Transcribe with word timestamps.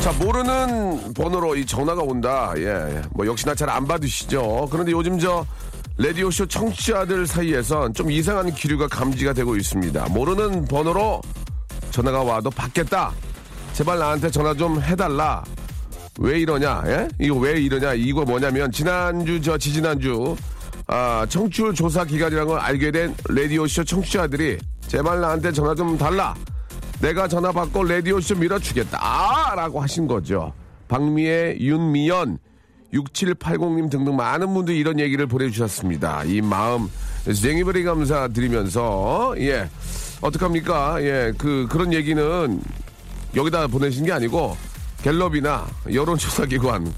자, 0.00 0.12
모르는 0.12 1.12
번호로 1.12 1.56
이 1.56 1.66
전화가 1.66 2.02
온다. 2.02 2.52
예, 2.56 2.62
예. 2.64 3.02
뭐 3.12 3.26
역시나 3.26 3.54
잘 3.54 3.68
안 3.68 3.86
받으시죠. 3.86 4.68
그런데 4.70 4.92
요즘 4.92 5.18
저 5.18 5.44
라디오쇼 5.98 6.46
청취자들 6.46 7.26
사이에선 7.26 7.92
좀 7.92 8.10
이상한 8.10 8.52
기류가 8.54 8.88
감지가 8.88 9.32
되고 9.32 9.56
있습니다. 9.56 10.06
모르는 10.10 10.64
번호로 10.66 11.20
전화가 11.90 12.22
와도 12.22 12.48
받겠다. 12.50 13.12
제발 13.74 13.98
나한테 13.98 14.30
전화 14.30 14.54
좀 14.54 14.80
해달라. 14.80 15.44
왜 16.20 16.38
이러냐? 16.40 16.82
예? 16.86 17.08
이거 17.20 17.36
왜 17.36 17.60
이러냐? 17.60 17.94
이거 17.94 18.24
뭐냐면 18.24 18.70
지난주 18.72 19.40
저 19.40 19.58
지지난주 19.58 20.36
아, 20.86 21.26
청취율 21.28 21.74
조사 21.74 22.04
기간이라는 22.04 22.48
걸 22.48 22.58
알게 22.60 22.90
된 22.90 23.14
라디오쇼 23.28 23.84
청취자들이 23.84 24.58
제발 24.86 25.20
나한테 25.20 25.52
전화 25.52 25.74
좀 25.74 25.98
달라. 25.98 26.34
내가 27.00 27.28
전화 27.28 27.52
받고 27.52 27.84
라디오쇼 27.84 28.36
밀어주겠다. 28.36 28.98
아! 29.00 29.54
라고 29.54 29.80
하신 29.80 30.08
거죠. 30.08 30.52
박미애, 30.88 31.56
윤미연, 31.60 32.38
6780님 32.92 33.90
등등 33.90 34.16
많은 34.16 34.52
분들이 34.52 34.78
이런 34.78 34.98
얘기를 34.98 35.26
보내주셨습니다. 35.26 36.24
이 36.24 36.40
마음, 36.40 36.88
생이버리 37.32 37.84
감사드리면서, 37.84 39.34
예. 39.38 39.68
어떡합니까? 40.20 41.02
예. 41.02 41.32
그, 41.38 41.66
그런 41.70 41.92
얘기는 41.92 42.60
여기다 43.36 43.66
보내신 43.68 44.04
게 44.04 44.12
아니고, 44.12 44.56
갤럽이나 45.02 45.66
여론조사기관, 45.92 46.92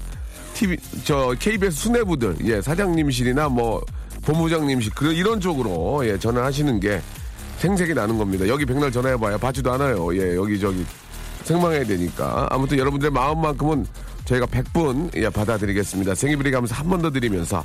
TV, 0.53 0.77
저, 1.03 1.35
KBS 1.37 1.75
수뇌부들, 1.75 2.37
예. 2.45 2.61
사장님실이나 2.61 3.49
뭐, 3.49 3.83
본부장님실, 4.23 4.93
그런, 4.95 5.13
이런 5.13 5.39
쪽으로, 5.39 6.07
예. 6.07 6.17
전화하시는 6.17 6.79
게 6.79 7.01
생색이 7.61 7.93
나는 7.93 8.17
겁니다. 8.17 8.47
여기 8.47 8.65
백날 8.65 8.91
전화해봐야 8.91 9.37
받지도 9.37 9.71
않아요. 9.73 10.15
예, 10.17 10.35
여기 10.35 10.59
저기 10.59 10.83
생방해야 11.43 11.83
되니까. 11.85 12.47
아무튼 12.49 12.79
여러분들의 12.79 13.11
마음만큼은 13.11 13.85
저희가 14.25 14.47
100분 14.47 15.15
예, 15.15 15.29
받아드리겠습니다. 15.29 16.15
생일비리 16.15 16.49
가면서 16.49 16.73
한 16.73 16.89
번 16.89 17.01
더 17.03 17.11
드리면서. 17.11 17.63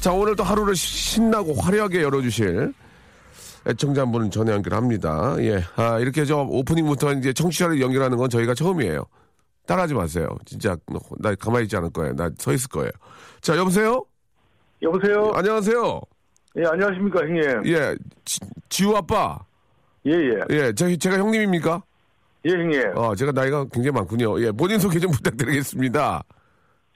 자, 0.00 0.12
오늘 0.12 0.36
또 0.36 0.44
하루를 0.44 0.76
신나고 0.76 1.54
화려하게 1.54 2.02
열어주실 2.02 2.72
애청자 3.66 4.02
한 4.02 4.12
분을 4.12 4.30
전화 4.30 4.52
연결합니다. 4.52 5.34
예. 5.40 5.64
아, 5.74 5.98
이렇게 5.98 6.24
저 6.24 6.38
오프닝부터 6.42 7.12
이제 7.14 7.32
청취자를 7.32 7.80
연결하는 7.80 8.16
건 8.18 8.30
저희가 8.30 8.54
처음이에요. 8.54 9.04
따라하지 9.66 9.94
마세요. 9.94 10.28
진짜, 10.46 10.76
나 11.18 11.34
가만히 11.34 11.64
있지 11.64 11.76
않을 11.76 11.90
거예요. 11.90 12.14
나 12.14 12.30
서 12.38 12.52
있을 12.52 12.68
거예요. 12.68 12.90
자, 13.40 13.56
여보세요? 13.56 14.04
여보세요? 14.82 15.32
안녕하세요. 15.34 16.00
예, 16.56 16.64
안녕하십니까, 16.66 17.20
형님. 17.20 17.66
예, 17.66 17.96
지, 18.24 18.40
지우 18.68 18.94
아빠. 18.94 19.38
예, 20.06 20.12
예. 20.12 20.40
예, 20.50 20.72
제, 20.72 20.94
제가 20.96 21.18
형님입니까? 21.18 21.82
예, 22.46 22.50
형님. 22.50 22.92
어, 22.96 23.14
제가 23.14 23.32
나이가 23.32 23.64
굉장히 23.72 23.92
많군요. 23.92 24.40
예, 24.42 24.50
본인 24.52 24.78
소개 24.78 24.98
좀 24.98 25.10
부탁드리겠습니다. 25.12 26.22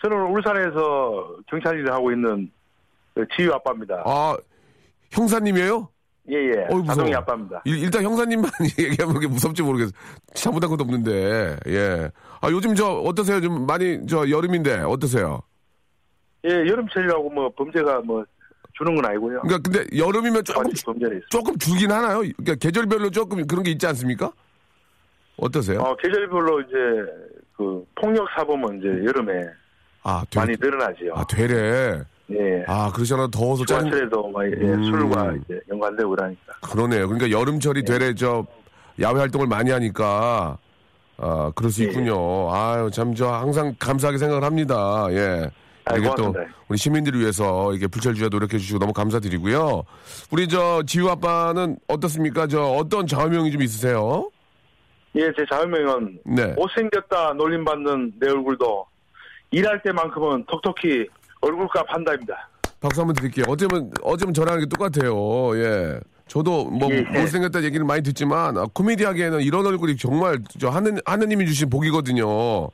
저는 0.02 0.16
울산에서 0.26 1.36
경찰 1.48 1.78
일을 1.78 1.92
하고 1.92 2.12
있는 2.12 2.50
그 3.14 3.26
지유 3.34 3.50
아빠입니다. 3.52 4.02
아, 4.04 4.36
형사님이에요? 5.10 5.88
예, 6.30 6.34
예. 6.34 6.66
어이. 6.68 6.84
자동이 6.84 7.14
아빠입니다. 7.14 7.62
일, 7.64 7.90
단 7.90 8.02
형사님만 8.02 8.50
얘기하면 8.78 9.14
그렇게 9.14 9.26
무섭지 9.28 9.62
모르겠어. 9.62 9.92
잘못한 10.34 10.68
것도 10.68 10.82
없는데, 10.84 11.56
예. 11.68 12.10
아, 12.42 12.50
요즘 12.50 12.74
저, 12.74 12.90
어떠세요? 12.90 13.40
좀 13.40 13.64
많이, 13.64 14.04
저, 14.06 14.28
여름인데, 14.28 14.80
어떠세요? 14.80 15.40
예, 16.44 16.50
여름철이라고 16.50 17.30
뭐 17.30 17.48
범죄가 17.56 18.00
뭐 18.00 18.24
주는 18.76 18.94
건 18.94 19.04
아니고요. 19.06 19.40
그러니까 19.40 19.58
근데 19.70 19.96
여름이면 19.96 20.44
조금, 20.44 20.70
있어요. 20.70 21.20
조금 21.30 21.56
줄긴 21.58 21.90
하나요? 21.90 22.18
그러니까 22.18 22.54
계절별로 22.56 23.10
조금 23.10 23.46
그런 23.46 23.62
게 23.62 23.70
있지 23.70 23.86
않습니까? 23.86 24.30
어떠세요? 25.38 25.80
어, 25.80 25.96
계절별로 25.96 26.60
이제 26.62 26.76
그 27.56 27.84
폭력 27.94 28.26
사범은 28.36 28.78
이제 28.78 28.88
여름에 29.06 29.32
아, 30.02 30.22
되, 30.30 30.40
많이 30.40 30.54
늘어나지요. 30.60 31.14
아, 31.14 31.24
되래. 31.26 32.02
예. 32.30 32.64
아, 32.66 32.90
그러잖아. 32.92 33.28
더워서 33.28 33.64
짜증, 33.64 33.86
휴가철에도 33.88 34.28
막 34.28 34.44
예, 34.44 34.50
음. 34.56 34.82
술과 34.84 35.34
이제 35.44 35.60
연관되고 35.70 36.10
그러니까. 36.10 36.52
그러네요. 36.60 37.08
그러니까 37.08 37.30
여름철이 37.30 37.84
되레 37.84 38.14
저 38.14 38.44
야외 39.00 39.20
활동을 39.20 39.46
많이 39.46 39.70
하니까 39.70 40.58
아 41.18 41.52
그럴 41.54 41.70
수 41.70 41.82
예. 41.84 41.88
있군요. 41.88 42.52
아유 42.52 42.90
참 42.92 43.14
저 43.14 43.28
항상 43.28 43.74
감사하게 43.78 44.18
생각을 44.18 44.42
합니다. 44.44 45.06
예. 45.10 45.50
아이, 45.86 46.00
이게 46.00 46.10
또. 46.16 46.34
우리 46.68 46.78
시민들을 46.78 47.20
위해서 47.20 47.72
이게 47.72 47.86
불철주야 47.86 48.28
노력해 48.28 48.58
주시고 48.58 48.78
너무 48.80 48.92
감사드리고요. 48.92 49.84
우리 50.32 50.48
저 50.48 50.82
지우 50.84 51.08
아빠는 51.08 51.78
어떻습니까? 51.86 52.46
저 52.48 52.60
어떤 52.62 53.06
좌우명이 53.06 53.52
좀 53.52 53.62
있으세요? 53.62 54.28
예, 55.14 55.30
제 55.36 55.44
자유명은 55.50 56.18
네. 56.26 56.46
못생겼다 56.54 57.34
놀림받는 57.34 58.14
내 58.18 58.30
얼굴도 58.30 58.84
일할 59.52 59.80
때만큼은 59.82 60.44
톡톡히 60.46 61.06
얼굴값 61.40 61.86
한다입니다. 61.88 62.48
박수 62.80 63.00
한번 63.00 63.14
드릴게요. 63.14 63.46
어쩌면 63.48 63.90
어쩌면 64.02 64.34
저랑 64.34 64.58
이게 64.58 64.66
똑같아요. 64.66 65.56
예. 65.56 66.00
저도 66.26 66.64
뭐 66.64 66.90
예. 66.90 67.02
못생겼다 67.02 67.62
얘기를 67.62 67.86
많이 67.86 68.02
듣지만 68.02 68.58
아, 68.58 68.66
코미디하기에는 68.74 69.40
이런 69.40 69.64
얼굴이 69.64 69.96
정말 69.96 70.40
저 70.58 70.68
하는 70.68 70.98
하느님이 71.06 71.46
주신 71.46 71.70
복이거든요. 71.70 72.68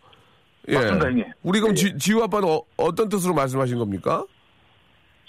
예. 0.68 0.74
맞습니다, 0.74 1.06
형님. 1.06 1.24
우리 1.42 1.60
그럼 1.60 1.72
예. 1.72 1.74
지, 1.76 1.98
지우 1.98 2.22
아빠는 2.22 2.48
어, 2.76 2.94
떤 2.94 3.08
뜻으로 3.08 3.34
말씀하신 3.34 3.78
겁니까? 3.78 4.24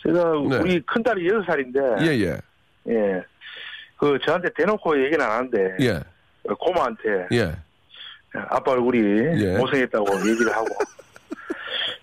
제가 0.06 0.24
네. 0.50 0.58
우리 0.58 0.82
큰딸이 0.82 1.28
여섯 1.28 1.46
살인데 1.46 1.80
예, 2.02 2.08
예. 2.08 2.38
예. 2.90 3.24
그 3.98 4.20
저한테 4.26 4.50
대놓고 4.56 5.02
얘기는 5.06 5.24
안 5.26 5.32
하는데 5.32 5.78
예. 5.80 6.00
고모한테 6.60 7.28
예. 7.32 7.56
아빠 8.34 8.72
얼굴이 8.72 8.98
예. 9.44 9.58
못생겼다고 9.58 10.06
얘기를 10.30 10.54
하고 10.54 10.68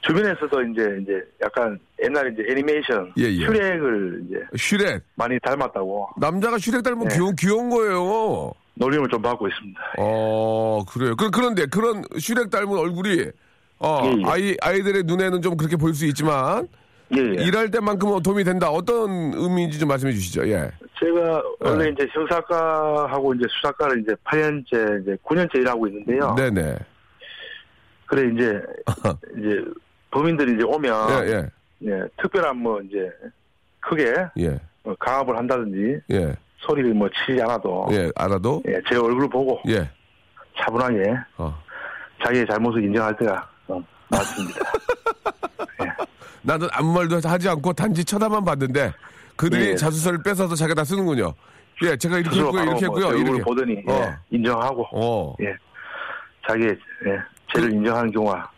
주변에서도 0.02 0.62
이제 0.62 0.98
이제 1.02 1.22
약간 1.42 1.78
옛날에 2.02 2.30
이제 2.32 2.42
애니메이션 2.50 3.12
예, 3.18 3.24
예. 3.24 3.44
슈렉을 3.44 4.22
이제 4.26 4.40
슈렉. 4.56 5.02
많이 5.14 5.38
닮았다고 5.40 6.10
남자가 6.18 6.56
슈렉 6.58 6.82
닮으면 6.82 7.08
네. 7.08 7.14
귀여운, 7.14 7.36
귀여운 7.36 7.68
거예요. 7.70 8.52
놀림을 8.80 9.08
좀 9.08 9.20
받고 9.20 9.46
있습니다. 9.46 9.80
어, 9.98 10.82
그래요. 10.88 11.14
그, 11.14 11.30
그런데 11.30 11.66
그런 11.66 12.02
슈렉 12.18 12.50
닮은 12.50 12.76
얼굴이 12.76 13.26
어, 13.78 14.02
예, 14.04 14.08
예. 14.08 14.22
아이, 14.24 14.56
아이들의 14.60 15.04
눈에는 15.04 15.42
좀 15.42 15.56
그렇게 15.56 15.76
보일 15.76 15.94
수 15.94 16.06
있지만 16.06 16.66
예, 17.14 17.18
예. 17.20 17.44
일할 17.44 17.70
때만큼은 17.70 18.22
도움이 18.22 18.42
된다. 18.44 18.70
어떤 18.70 19.34
의미인지 19.34 19.78
좀 19.78 19.88
말씀해 19.88 20.12
주시죠. 20.12 20.48
예. 20.48 20.70
제가 20.98 21.42
원래 21.60 21.84
네. 21.84 21.90
이제 21.90 22.08
형사과하고 22.12 23.34
이제 23.34 23.44
수사과를 23.50 24.00
이제 24.00 24.14
8년째 24.24 25.02
이제 25.02 25.16
9년째 25.24 25.56
일하고 25.56 25.86
있는데요. 25.88 26.34
네네. 26.34 26.76
그래 28.06 28.32
이제 28.34 28.62
이제 29.38 29.64
범인들이 30.10 30.54
이제 30.54 30.64
오면 30.64 31.26
예, 31.26 31.32
예. 31.32 31.50
예, 31.86 32.02
특별한 32.20 32.56
뭐 32.56 32.80
이제 32.80 33.10
크게 33.80 34.14
예. 34.38 34.58
어, 34.84 34.94
강압을 34.98 35.36
한다든지 35.36 36.00
예. 36.12 36.34
소리를 36.60 36.94
뭐 36.94 37.08
치지 37.08 37.40
않아도 37.42 37.88
예. 37.92 38.10
알아도? 38.16 38.62
예, 38.68 38.80
제 38.88 38.96
얼굴 38.96 39.28
보고 39.28 39.60
예. 39.68 39.88
차분하게 40.58 41.14
어. 41.38 41.62
자기의 42.24 42.46
잘못을 42.46 42.84
인정할 42.84 43.16
때가 43.16 43.48
어, 43.68 43.82
맞습니다. 44.08 44.60
나는 46.42 46.68
아무 46.72 46.92
말도 46.94 47.20
하지 47.28 47.48
않고 47.48 47.72
단지 47.72 48.04
쳐다만 48.04 48.44
봤는데 48.44 48.92
그들이 49.36 49.70
예. 49.70 49.76
자수서를 49.76 50.22
뺏어서 50.22 50.54
자기가 50.54 50.74
다 50.74 50.84
쓰는군요. 50.84 51.34
예, 51.82 51.96
제가 51.96 52.18
이렇게 52.18 52.38
했고요, 52.40 52.62
이렇게 52.62 52.86
뭐 52.86 52.98
했고요, 52.98 53.06
얼굴을 53.06 53.36
이렇게. 53.36 53.42
보더니 53.42 53.84
예, 53.88 53.92
어. 53.92 54.14
인정하고 54.30 54.86
어. 54.92 55.34
예, 55.40 55.54
자기의 56.46 56.76
예, 57.06 57.18
죄를 57.54 57.72
인정하는 57.72 58.12
경우가 58.12 58.50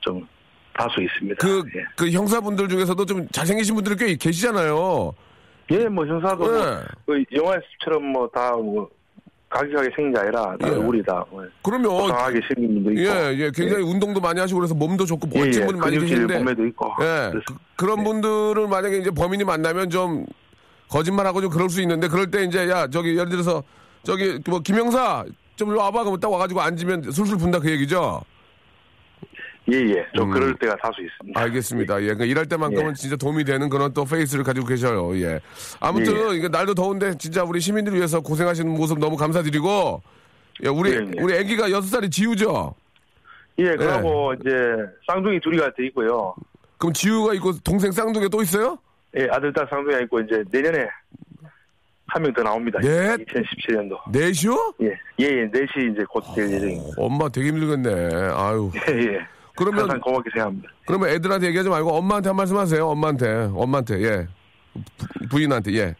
좀 0.00 0.26
다수 0.74 1.00
있습니다. 1.02 1.36
그, 1.40 1.62
예. 1.74 1.84
그 1.96 2.10
형사분들 2.10 2.68
중에서도 2.68 3.06
좀 3.06 3.26
잘생기신 3.28 3.74
분들이 3.76 3.96
꽤 3.96 4.14
계시잖아요. 4.16 5.14
예, 5.70 5.88
뭐 5.88 6.06
형사도 6.06 6.44
예. 6.46 6.58
뭐, 6.58 6.80
그 7.06 7.24
영화처럼 7.32 8.04
뭐다뭐 8.12 8.88
생긴 9.94 10.12
게 10.12 10.18
아니라 10.20 10.56
다 10.58 10.68
예. 10.68 10.72
얼굴이 10.72 11.02
다 11.02 11.24
뭐, 11.30 11.44
그러면, 11.62 12.08
강하게 12.08 12.40
생긴 12.46 12.74
분도 12.74 12.92
있고 12.92 13.02
예, 13.02 13.34
예, 13.38 13.50
굉장히 13.54 13.82
운동도 13.82 14.20
많이 14.20 14.38
하시고 14.40 14.60
그래서 14.60 14.74
몸도 14.74 15.04
좋고 15.04 15.28
예, 15.34 15.38
멋진 15.40 15.62
예, 15.62 15.66
분이 15.66 15.78
많이 15.78 15.98
계신데. 15.98 16.38
몸에도 16.38 16.66
있고 16.66 16.92
예, 17.00 17.32
그, 17.32 17.54
그런 17.76 18.04
분들을 18.04 18.68
만약에 18.68 18.98
이제 18.98 19.10
범인이 19.10 19.44
만나면 19.44 19.90
좀 19.90 20.26
거짓말하고 20.88 21.40
좀 21.40 21.50
그럴 21.50 21.68
수 21.68 21.80
있는데 21.82 22.08
그럴 22.08 22.30
때 22.30 22.44
이제 22.44 22.68
야 22.68 22.86
저기 22.86 23.16
예를 23.16 23.28
들어서 23.28 23.62
저기 24.02 24.38
뭐 24.46 24.60
김영사 24.60 25.24
좀 25.56 25.70
일로 25.70 25.80
와봐 25.80 26.00
그러면 26.00 26.20
딱 26.20 26.30
와가지고 26.30 26.60
앉으면 26.60 27.10
술술 27.10 27.38
분다 27.38 27.58
그 27.58 27.70
얘기죠. 27.70 28.22
예, 29.72 29.76
예, 29.78 30.06
좀 30.14 30.28
음. 30.28 30.32
그럴 30.32 30.54
때가 30.56 30.76
다수 30.76 31.00
있습니다. 31.02 31.40
알겠습니다. 31.40 31.96
예, 32.02 32.04
그러니까 32.06 32.24
일할 32.24 32.46
때만큼은 32.46 32.90
예. 32.90 32.94
진짜 32.94 33.16
도움이 33.16 33.44
되는 33.44 33.68
그런 33.68 33.92
또 33.92 34.04
페이스를 34.04 34.44
가지고 34.44 34.66
계셔요. 34.66 35.16
예. 35.20 35.40
아무튼 35.80 36.34
이게 36.34 36.48
날도 36.48 36.74
더운데 36.74 37.16
진짜 37.18 37.42
우리 37.42 37.60
시민들을 37.60 37.96
위해서 37.98 38.20
고생하시는 38.20 38.70
모습 38.70 38.98
너무 39.00 39.16
감사드리고 39.16 40.02
예, 40.64 40.68
우리 40.68 40.90
예, 40.92 40.94
예. 40.96 41.20
우리 41.20 41.36
아기가 41.36 41.70
여섯 41.70 41.88
살이 41.88 42.08
지우죠. 42.08 42.74
예, 43.58 43.74
그리고 43.76 44.34
이제 44.40 44.50
쌍둥이 45.06 45.40
둘이가 45.40 45.72
돼 45.74 45.86
있고요. 45.86 46.34
그럼 46.78 46.92
지우가 46.92 47.34
있고 47.34 47.58
동생 47.64 47.90
쌍둥이 47.90 48.28
또 48.28 48.42
있어요? 48.42 48.78
예, 49.16 49.26
아들, 49.30 49.52
딸 49.52 49.66
쌍둥이가 49.68 50.00
있고 50.02 50.20
이제 50.20 50.44
내년에 50.50 50.86
한명더 52.08 52.42
나옵니다. 52.42 52.78
네. 52.80 53.16
2017년도. 53.16 53.98
넷이요? 54.12 54.74
예, 54.82 54.86
예, 55.18 55.24
예, 55.24 55.50
넷이 55.52 55.90
이제 55.92 56.04
곧 56.08 56.22
될 56.36 56.50
예정입니다. 56.52 56.86
엄마 56.98 57.28
되게 57.28 57.48
힘들겠네. 57.48 57.90
아유. 58.34 58.70
예, 58.88 58.92
예. 59.14 59.26
그러면 59.56 59.80
항상 59.82 60.00
고맙게 60.00 60.30
생각합니다. 60.32 60.68
그러면 60.86 61.08
애들한테 61.10 61.46
얘기하지 61.48 61.68
말고 61.68 61.90
엄마한테 61.92 62.28
한 62.28 62.36
말씀 62.36 62.56
하세요. 62.56 62.86
엄마한테. 62.88 63.50
엄마한테. 63.54 64.02
예. 64.02 64.26
부- 64.74 65.28
부인한테. 65.30 65.72
예. 65.74 65.94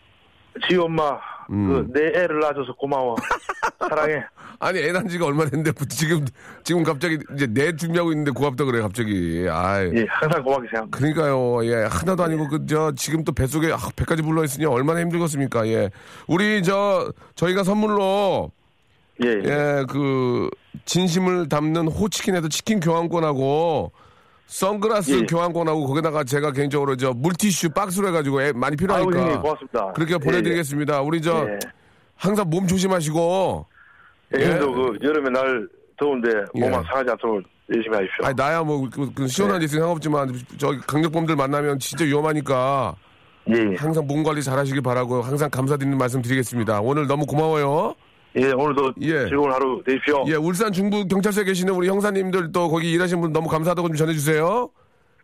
지우 0.69 0.85
엄마, 0.85 1.19
음. 1.51 1.87
그, 1.93 1.99
내 1.99 2.07
애를 2.19 2.41
낳아줘서 2.41 2.75
고마워. 2.75 3.17
사랑해. 3.79 4.23
아니 4.59 4.79
애난 4.81 5.07
지가 5.07 5.27
얼마 5.27 5.45
됐는데 5.45 5.71
지금 5.91 6.25
지금 6.65 6.83
갑자기 6.83 7.19
이제 7.35 7.47
내 7.47 7.77
준비하고 7.77 8.11
있는데 8.13 8.31
고맙다 8.31 8.65
그래 8.65 8.81
갑자기. 8.81 9.47
아이. 9.51 9.91
예, 9.95 10.07
항상 10.09 10.43
고맙게 10.43 10.69
생각합니다. 10.69 10.97
그러니까요. 10.99 11.65
예. 11.67 11.87
하나도 11.91 12.23
아니고 12.23 12.49
그저 12.49 12.93
지금 12.97 13.23
또 13.25 13.33
뱃속에 13.33 13.71
아, 13.73 13.77
배까지 13.97 14.23
불러 14.23 14.45
있으니 14.45 14.65
얼마나 14.65 15.01
힘들겠습니까? 15.01 15.67
예. 15.69 15.91
우리 16.27 16.63
저 16.63 17.13
저희가 17.35 17.65
선물로 17.65 18.51
예, 19.25 19.29
예. 19.29 19.43
예, 19.45 19.85
그 19.91 20.49
진심을 20.85 21.49
담는 21.49 21.89
호치킨에서 21.89 22.49
치킨 22.49 22.81
교환권하고 22.81 23.93
선글라스 24.47 25.11
예. 25.11 25.27
교환권하고 25.27 25.87
거기다가 25.87 26.25
제가 26.25 26.53
개인적으로 26.53 26.97
저 26.97 27.13
물티슈 27.13 27.71
박스로 27.71 28.09
해가지고 28.09 28.43
애 28.43 28.53
많이 28.53 28.77
필요하니까 28.77 29.19
형님, 29.19 29.43
고맙습니다. 29.43 29.93
그렇게 29.93 30.15
예, 30.15 30.19
보내드리겠습니다. 30.19 31.01
우리 31.03 31.19
예. 31.19 31.21
저 31.21 31.47
예. 31.49 31.59
항상 32.15 32.49
몸 32.49 32.67
조심하시고 32.67 33.67
예, 34.37 34.41
예. 34.41 34.45
형님도 34.45 34.73
그 34.73 34.99
여름에 35.03 35.31
날 35.31 35.69
더운데 35.99 36.29
몸 36.55 36.63
예. 36.63 36.77
안 36.77 36.85
상하지 36.85 37.11
않도록 37.11 37.43
열심히 37.75 37.97
하십시오. 37.97 38.25
아니 38.25 38.35
나야 38.37 38.63
뭐 38.63 38.89
그, 38.89 39.13
그 39.13 39.27
시원한 39.27 39.59
데 39.59 39.65
있으면 39.65 39.83
상관없지만 39.83 40.41
저 40.59 40.79
강력범들 40.87 41.35
만나면 41.35 41.81
진짜 41.81 42.05
위험하니까 42.05 42.95
예, 43.49 43.55
예. 43.55 43.77
항상 43.77 44.07
몸 44.07 44.23
관리 44.23 44.43
잘하시길 44.43 44.83
바라고 44.83 45.23
항상 45.23 45.51
감사드리는 45.51 45.99
말씀 45.99 46.23
드리겠습니다. 46.23 46.81
오늘 46.81 47.07
너무 47.07 47.27
고마워요. 47.27 47.95
예, 48.37 48.53
오늘도 48.53 48.93
예. 49.01 49.29
즐거운 49.29 49.51
하루 49.51 49.83
되십시오. 49.87 50.25
예, 50.29 50.35
울산 50.35 50.73
중부 50.73 51.07
경찰서에 51.09 51.45
계시는 51.45 51.73
우리 51.73 51.89
형사님들 51.89 52.53
또 52.53 52.69
거기 52.69 52.91
일하시는 52.93 53.21
분 53.21 53.33
너무 53.33 53.49
감사하다고 53.49 53.89
좀 53.89 53.97
전해주세요. 53.97 54.69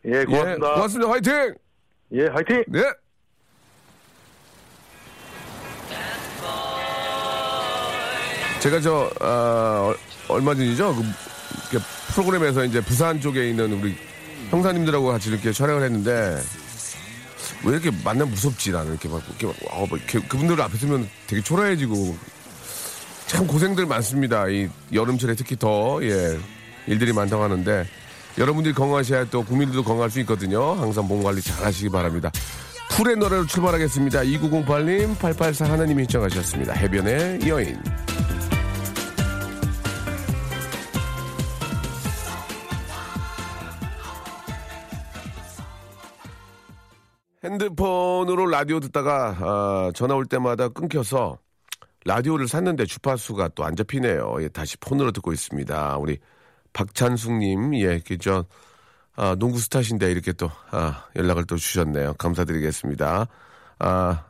예, 0.07 0.25
고맙습니다. 0.25 0.69
예, 0.71 0.75
고맙습니다. 0.75 1.11
화이팅! 1.13 1.55
예, 2.13 2.27
화이팅! 2.29 2.65
네. 2.69 2.83
제가 8.61 8.81
저 8.81 9.11
아, 9.21 9.89
얼- 9.89 10.37
얼마 10.37 10.55
전이죠. 10.55 10.95
그 11.71 11.79
프로그램에서 12.15 12.65
이제 12.65 12.81
부산 12.81 13.21
쪽에 13.21 13.49
있는 13.51 13.73
우리 13.73 13.95
형사님들하고 14.51 15.07
같이 15.09 15.31
이렇게 15.31 15.53
촬영을 15.53 15.83
했는데 15.83 16.39
왜 17.65 17.73
이렇게 17.73 17.91
만나면 18.05 18.31
무섭지 18.31 18.71
나는 18.71 18.93
이렇게 18.93 19.09
막 19.09 19.23
이렇게 19.29 19.47
막, 19.47 19.55
어, 19.73 19.87
막 19.91 19.99
이렇게 19.99 20.21
그분들 20.21 20.61
앞에 20.61 20.77
서면 20.77 21.09
되게 21.27 21.43
초라해지고 21.43 22.17
참 23.33 23.47
고생들 23.47 23.87
많습니다. 23.87 24.47
이 24.49 24.69
여름철에 24.93 25.35
특히 25.35 25.57
더 25.57 25.99
예, 26.03 26.39
일들이 26.87 27.15
많다고 27.15 27.43
하는데 27.43 27.87
여러분들이 28.37 28.75
건강하셔야 28.75 29.25
또 29.25 29.43
국민들도 29.43 29.85
건강할 29.85 30.11
수 30.11 30.21
있거든요. 30.21 30.75
항상 30.75 31.09
몸 31.09 31.23
관리 31.23 31.41
잘 31.41 31.65
하시기 31.65 31.89
바랍니다. 31.89 32.31
풀의 32.91 33.17
노래로 33.17 33.47
출발하겠습니다. 33.47 34.21
2908님, 34.21 35.19
884 35.19 35.65
하나님이 35.65 36.03
신청하셨습니다. 36.03 36.75
해변의 36.75 37.49
여인. 37.49 37.81
핸드폰으로 47.43 48.45
라디오 48.47 48.79
듣다가 48.79 49.37
아, 49.41 49.91
전화 49.95 50.15
올 50.15 50.27
때마다 50.27 50.69
끊겨서 50.69 51.39
라디오를 52.05 52.49
샀는데 52.49 52.87
주파수가 52.87 53.49
또 53.49 53.65
안 53.65 53.77
잡히네요. 53.77 54.37
예, 54.41 54.49
다시 54.49 54.77
폰으로 54.79 55.13
듣고 55.13 55.33
있습니다. 55.33 55.97
우리 55.99 56.19
박찬숙님, 56.73 57.75
예, 57.77 58.01
그저 58.01 58.45
아, 59.15 59.35
농구 59.39 59.59
스타신데 59.59 60.11
이렇게 60.11 60.33
또 60.33 60.51
아, 60.71 61.05
연락을 61.17 61.45
또 61.45 61.57
주셨네요. 61.57 62.15
감사드리겠습니다. 62.15 63.27
아, 63.79 64.25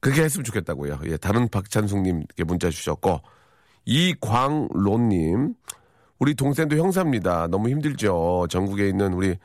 그렇게 0.00 0.22
했으면 0.22 0.44
좋겠다고요. 0.44 1.00
예, 1.06 1.16
다른 1.16 1.48
박찬숙님께 1.48 2.44
문자 2.44 2.70
주셨고 2.70 3.20
이광론님, 3.86 5.54
우리 6.18 6.34
동생도 6.34 6.76
형사입니다. 6.76 7.46
너무 7.48 7.70
힘들죠. 7.70 8.46
전국에 8.50 8.88
있는 8.88 9.14
우리 9.14 9.36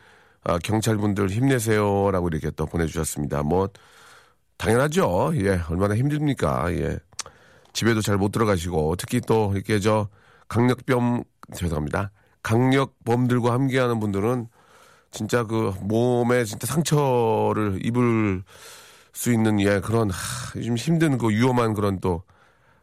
아, 0.43 0.59
경찰분들 0.59 1.29
힘내세요라고 1.29 2.27
이렇게 2.27 2.51
또 2.51 2.65
보내주셨습니다. 2.65 3.43
뭐 3.43 3.69
당연하죠. 4.57 5.31
예, 5.37 5.59
얼마나 5.69 5.95
힘듭니까. 5.95 6.71
예, 6.73 6.97
집에도 7.75 8.01
잘 8.01 8.17
못 8.17 8.31
들어가시고 8.31 8.95
특히 8.95 9.19
또 9.19 9.51
이렇게 9.53 9.79
저 9.79 10.07
강력범 10.47 11.23
죄송합니다. 11.53 12.11
강력범들과 12.41 13.51
함께하는 13.51 13.99
분들은 13.99 14.47
진짜 15.11 15.43
그 15.43 15.73
몸에 15.81 16.45
진짜 16.45 16.65
상처를 16.67 17.85
입을 17.85 18.43
수 19.11 19.31
있는 19.31 19.59
예 19.59 19.79
그런 19.81 20.09
하, 20.09 20.61
좀 20.61 20.77
힘든 20.77 21.17
그 21.17 21.29
위험한 21.29 21.73
그런 21.73 21.99
또 21.99 22.23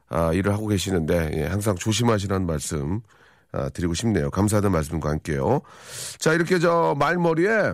아, 0.09 0.33
일을 0.35 0.53
하고 0.53 0.67
계시는데 0.67 1.31
예, 1.35 1.47
항상 1.47 1.75
조심하시라는 1.75 2.47
말씀 2.47 3.01
아, 3.53 3.71
드리고 3.71 3.95
싶네요. 3.95 4.31
감사하다는 4.31 4.73
말씀과 4.73 5.09
함께요. 5.09 5.63
자 6.19 6.35
이렇게 6.35 6.59
저 6.59 6.95
말머리에 6.99 7.73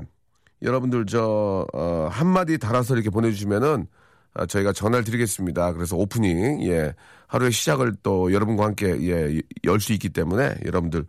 여러분들 0.62 1.06
저 1.06 1.66
어, 1.72 2.08
한마디 2.12 2.58
달아서 2.58 2.94
이렇게 2.94 3.10
보내주시면은 3.10 3.86
아, 3.86 3.97
저희가 4.46 4.72
전화를 4.72 5.04
드리겠습니다. 5.04 5.72
그래서 5.72 5.96
오프닝 5.96 6.62
예 6.68 6.94
하루의 7.26 7.52
시작을 7.52 7.94
또 8.02 8.32
여러분과 8.32 8.64
함께 8.64 8.86
예 9.02 9.40
열 9.64 9.80
수 9.80 9.92
있기 9.92 10.08
때문에 10.10 10.54
여러분들 10.64 11.04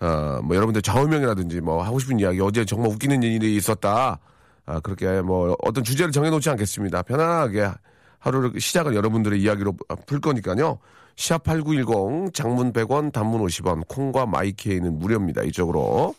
어, 0.00 0.40
뭐 0.42 0.56
여러분들 0.56 0.82
좌우명이라든지 0.82 1.60
뭐 1.60 1.82
하고 1.82 1.98
싶은 1.98 2.18
이야기 2.20 2.40
어제 2.40 2.64
정말 2.64 2.90
웃기는 2.90 3.22
일이 3.22 3.56
있었다. 3.56 4.18
아, 4.66 4.80
그렇게 4.80 5.20
뭐 5.20 5.56
어떤 5.62 5.84
주제를 5.84 6.10
정해놓지 6.12 6.48
않겠습니다. 6.50 7.02
편안하게 7.02 7.70
하루를 8.18 8.58
시작을 8.58 8.94
여러분들의 8.94 9.40
이야기로 9.40 9.74
풀 10.06 10.20
거니까요. 10.20 10.78
샵8910 11.16 12.34
장문 12.34 12.72
100원 12.72 13.12
단문 13.12 13.40
50원 13.46 13.86
콩과 13.86 14.26
마이키에는 14.26 14.98
무료입니다. 14.98 15.42
이쪽으로 15.42 16.14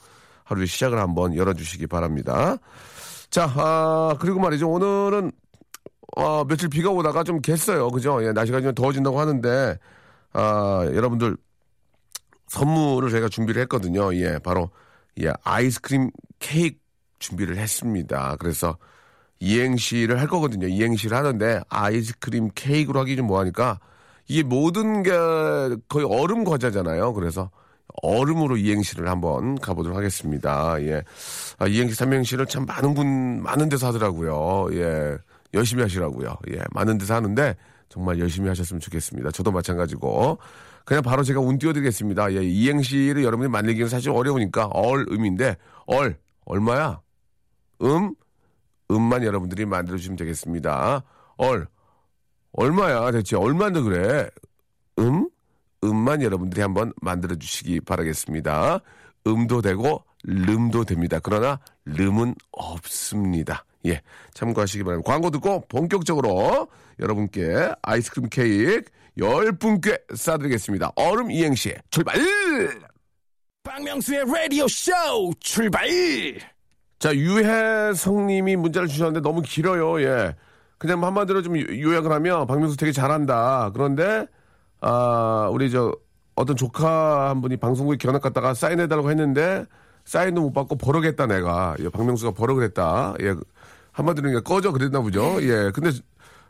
하루의 0.45 0.67
시작을 0.67 0.99
한번 0.99 1.35
열어주시기 1.35 1.87
바랍니다. 1.87 2.57
자, 3.29 3.51
아, 3.55 4.15
그리고 4.19 4.39
말이죠. 4.39 4.69
오늘은 4.69 5.31
어, 6.15 6.45
며칠 6.45 6.69
비가 6.69 6.89
오다가 6.89 7.23
좀 7.23 7.41
갰어요. 7.41 7.91
그죠? 7.91 8.23
예, 8.23 8.31
날씨가 8.31 8.61
좀 8.61 8.73
더워진다고 8.73 9.19
하는데 9.19 9.77
아, 10.33 10.89
여러분들 10.93 11.37
선물을 12.47 13.09
저희가 13.09 13.29
준비를 13.29 13.61
했거든요. 13.63 14.13
예, 14.15 14.39
바로 14.39 14.69
예, 15.21 15.33
아이스크림 15.43 16.11
케이크 16.39 16.77
준비를 17.19 17.57
했습니다. 17.57 18.35
그래서 18.39 18.77
이행시를 19.39 20.19
할 20.19 20.27
거거든요. 20.27 20.67
이행시를 20.67 21.17
하는데 21.17 21.61
아이스크림 21.69 22.49
케이크로 22.55 22.99
하기 23.01 23.15
좀 23.17 23.27
뭐하니까 23.27 23.79
이게 24.27 24.43
모든 24.43 25.03
게 25.03 25.11
거의 25.89 26.05
얼음 26.05 26.43
과자잖아요. 26.43 27.13
그래서 27.13 27.51
얼음으로 28.01 28.57
이행시를 28.57 29.07
한번 29.07 29.55
가보도록 29.55 29.97
하겠습니다. 29.97 30.81
예. 30.81 31.03
아, 31.57 31.67
이행시, 31.67 31.95
삼행시를 31.95 32.45
참 32.47 32.65
많은 32.65 32.93
분, 32.93 33.41
많은 33.43 33.69
데서 33.69 33.87
하더라고요. 33.87 34.67
예. 34.73 35.17
열심히 35.55 35.81
하시라고요. 35.81 36.37
예. 36.51 36.61
많은 36.71 36.97
데서 36.97 37.15
하는데 37.15 37.55
정말 37.89 38.19
열심히 38.19 38.49
하셨으면 38.49 38.79
좋겠습니다. 38.79 39.31
저도 39.31 39.51
마찬가지고. 39.51 40.37
그냥 40.85 41.01
바로 41.01 41.23
제가 41.23 41.39
운 41.39 41.57
띄워드리겠습니다. 41.57 42.33
예, 42.33 42.43
이행시를 42.43 43.23
여러분이 43.23 43.49
만들기는 43.49 43.89
사실 43.89 44.11
어려우니까 44.11 44.67
얼, 44.67 45.05
음인데, 45.09 45.57
얼, 45.87 46.19
얼마야? 46.45 47.01
음, 47.81 48.13
음만 48.91 49.23
여러분들이 49.23 49.65
만들어주시면 49.65 50.15
되겠습니다. 50.17 51.01
얼, 51.37 51.67
얼마야 52.51 53.11
대체? 53.11 53.35
얼마인데 53.35 53.81
그래? 53.81 54.29
음, 54.99 55.27
음만 55.83 56.21
여러분들이 56.21 56.61
한번 56.61 56.93
만들어주시기 57.01 57.81
바라겠습니다. 57.81 58.79
음도 59.25 59.61
되고, 59.63 60.03
름도 60.23 60.83
됩니다. 60.83 61.19
그러나, 61.21 61.59
름은 61.85 62.35
없습니다. 62.51 63.65
예, 63.85 64.01
참고하시기 64.33 64.83
바랍니다. 64.83 65.09
광고 65.11 65.29
듣고 65.31 65.61
본격적으로 65.67 66.67
여러분께 66.99 67.71
아이스크림 67.81 68.29
케이크 68.29 68.83
10분께 69.17 70.15
싸드리겠습니다. 70.15 70.91
얼음 70.95 71.31
이행시 71.31 71.73
출발! 71.89 72.15
박명수의 73.63 74.25
라디오 74.31 74.67
쇼 74.67 74.91
출발! 75.39 75.87
자, 76.99 77.13
유혜성님이 77.13 78.55
문자를 78.55 78.87
주셨는데 78.87 79.21
너무 79.21 79.41
길어요. 79.41 80.01
예. 80.01 80.35
그냥 80.77 81.03
한마디로 81.03 81.41
좀 81.41 81.57
요- 81.59 81.65
요약을 81.91 82.11
하면 82.11 82.47
박명수 82.47 82.77
되게 82.77 82.91
잘한다. 82.91 83.71
그런데 83.73 84.25
아 84.81 85.49
우리 85.51 85.71
저 85.71 85.95
어떤 86.35 86.55
조카 86.55 87.29
한 87.29 87.41
분이 87.41 87.57
방송국에 87.57 87.97
견학 87.97 88.21
갔다가 88.21 88.53
사인해달라고 88.53 89.09
했는데 89.09 89.65
사인도 90.03 90.41
못 90.41 90.53
받고 90.53 90.75
버럭했다 90.77 91.27
내가. 91.27 91.75
예, 91.79 91.89
박명수가 91.89 92.31
버럭을 92.33 92.63
했다. 92.65 93.13
예. 93.21 93.33
한마디로 93.95 94.27
그냥 94.27 94.43
꺼져 94.43 94.71
그랬나 94.71 95.01
보죠. 95.01 95.37
예. 95.41 95.71
근데 95.73 95.91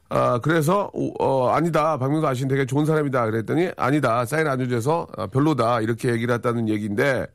아, 0.09 0.39
그래서, 0.39 0.89
오, 0.93 1.13
어, 1.23 1.49
아니다. 1.49 1.97
박명수 1.97 2.27
아저씨 2.27 2.47
되게 2.47 2.65
좋은 2.65 2.85
사람이다. 2.85 3.25
그랬더니, 3.25 3.71
아니다. 3.75 4.23
사인 4.25 4.47
안 4.47 4.61
해줘서 4.61 5.07
아, 5.17 5.27
별로다. 5.27 5.81
이렇게 5.81 6.11
얘기를 6.11 6.33
했다는 6.35 6.69
얘기인데, 6.69 7.25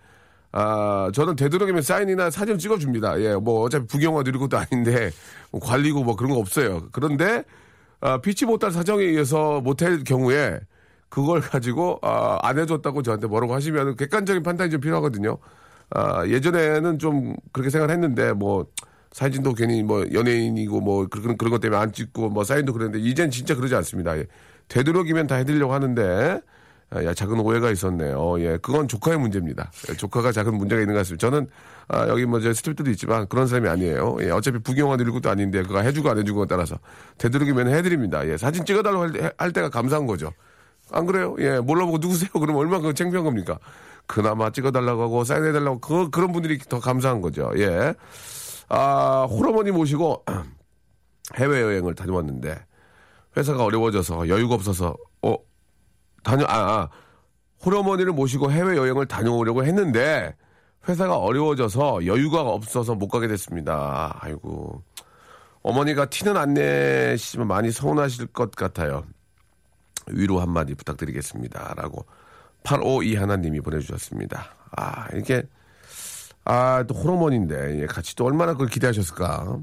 아, 0.52 1.10
저는 1.12 1.34
되도록이면 1.36 1.82
사인이나 1.82 2.30
사진 2.30 2.58
찍어줍니다. 2.58 3.20
예, 3.22 3.34
뭐, 3.34 3.62
어차피 3.62 3.86
부경화 3.86 4.22
드릴 4.22 4.38
것도 4.38 4.56
아닌데, 4.56 5.10
뭐 5.50 5.60
관리고 5.60 6.04
뭐 6.04 6.14
그런 6.14 6.32
거 6.32 6.38
없어요. 6.38 6.82
그런데, 6.92 7.42
아, 8.00 8.20
피치 8.20 8.46
못할 8.46 8.70
사정에 8.70 9.02
의해서 9.02 9.60
못할 9.60 10.04
경우에, 10.04 10.60
그걸 11.08 11.40
가지고, 11.40 11.98
아, 12.02 12.38
안 12.42 12.56
해줬다고 12.58 13.02
저한테 13.02 13.26
뭐라고 13.26 13.52
하시면 13.54 13.96
객관적인 13.96 14.44
판단이 14.44 14.70
좀 14.70 14.80
필요하거든요. 14.80 15.38
아, 15.90 16.24
예전에는 16.24 17.00
좀 17.00 17.34
그렇게 17.52 17.70
생각을 17.70 17.92
했는데, 17.92 18.32
뭐, 18.32 18.66
사진도 19.12 19.54
괜히 19.54 19.82
뭐 19.82 20.04
연예인이고 20.12 20.80
뭐 20.80 21.06
그런 21.06 21.36
그런 21.36 21.50
것 21.50 21.60
때문에 21.60 21.80
안 21.80 21.92
찍고 21.92 22.30
뭐 22.30 22.44
사인도 22.44 22.72
그랬는데 22.72 23.04
이젠 23.04 23.30
진짜 23.30 23.54
그러지 23.54 23.74
않습니다. 23.74 24.16
예. 24.16 24.26
되도록이면 24.68 25.26
다 25.26 25.34
해드리려고 25.36 25.72
하는데 25.72 26.40
아, 26.92 27.04
야 27.04 27.14
작은 27.14 27.38
오해가 27.40 27.70
있었네요. 27.70 28.40
예, 28.40 28.58
그건 28.60 28.88
조카의 28.88 29.18
문제입니다. 29.18 29.70
예, 29.88 29.94
조카가 29.94 30.32
작은 30.32 30.54
문제가 30.54 30.80
있는 30.80 30.94
것 30.94 31.00
같습니다. 31.00 31.28
저는 31.28 31.48
아, 31.88 32.08
여기 32.08 32.26
뭐저 32.26 32.50
스탭들도 32.50 32.88
있지만 32.88 33.26
그런 33.28 33.46
사람이 33.46 33.68
아니에요. 33.68 34.16
예, 34.22 34.30
어차피 34.30 34.58
부경화 34.58 34.96
드릴 34.96 35.12
것도 35.12 35.30
아닌데 35.30 35.62
그거 35.62 35.80
해주고 35.80 36.10
안 36.10 36.18
해주고에 36.18 36.46
따라서 36.48 36.78
되도록이면 37.18 37.68
해드립니다. 37.68 38.26
예, 38.26 38.36
사진 38.36 38.64
찍어달라고 38.64 39.02
할, 39.02 39.32
할 39.38 39.52
때가 39.52 39.70
감사한 39.70 40.06
거죠. 40.06 40.32
안 40.92 41.06
그래요? 41.06 41.36
예, 41.38 41.58
몰라보고 41.60 41.98
누구세요? 41.98 42.30
그러면 42.32 42.56
얼마나 42.56 42.82
그 42.82 42.94
창피한 42.94 43.24
겁니까? 43.24 43.58
그나마 44.06 44.50
찍어달라고 44.50 45.02
하고 45.02 45.22
사인해달라고 45.22 45.80
그, 45.80 46.10
그런 46.10 46.32
분들이 46.32 46.58
더 46.58 46.80
감사한 46.80 47.20
거죠. 47.20 47.52
예. 47.56 47.94
아, 48.70 49.26
홀어머니 49.28 49.72
모시고 49.72 50.24
해외여행을 51.36 51.94
다녀왔는데 51.94 52.56
회사가 53.36 53.64
어려워져서 53.64 54.28
여유가 54.28 54.54
없어서 54.54 54.96
어 55.22 55.36
다녀 56.22 56.44
아, 56.46 56.56
아 56.56 56.90
홀어머니를 57.64 58.12
모시고 58.12 58.50
해외여행을 58.50 59.06
다녀오려고 59.06 59.64
했는데 59.64 60.34
회사가 60.88 61.18
어려워져서 61.18 62.06
여유가 62.06 62.40
없어서 62.42 62.94
못 62.94 63.08
가게 63.08 63.28
됐습니다. 63.28 64.16
아이고 64.20 64.82
어머니가 65.62 66.06
티는 66.06 66.36
안 66.36 66.54
내시면 66.54 67.48
많이 67.48 67.70
서운하실 67.70 68.28
것 68.28 68.52
같아요. 68.52 69.04
위로 70.06 70.40
한마디 70.40 70.74
부탁드리겠습니다. 70.74 71.74
라고 71.76 72.06
852 72.62 73.16
하나님이 73.16 73.60
보내주셨습니다. 73.60 74.54
아 74.76 75.08
이게 75.14 75.42
아, 76.44 76.84
또 76.86 76.94
호르몬인데, 76.94 77.80
예, 77.80 77.86
같이 77.86 78.16
또 78.16 78.24
얼마나 78.24 78.52
그걸 78.52 78.68
기대하셨을까. 78.68 79.60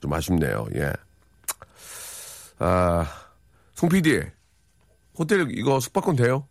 좀 0.00 0.12
아쉽네요, 0.12 0.66
예. 0.76 0.92
아, 2.58 3.06
송 3.74 3.88
PD, 3.88 4.22
호텔 5.18 5.46
이거 5.50 5.80
숙박권 5.80 6.16
돼요? 6.16 6.46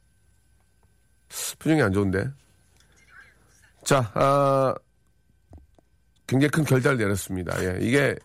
표정이 1.59 1.81
안 1.81 1.93
좋은데. 1.93 2.29
자, 3.83 4.11
아, 4.13 4.73
굉장히 6.27 6.49
큰 6.51 6.63
결단을 6.63 6.97
내렸습니다. 6.97 7.55
예, 7.63 7.79
이게 7.81 8.15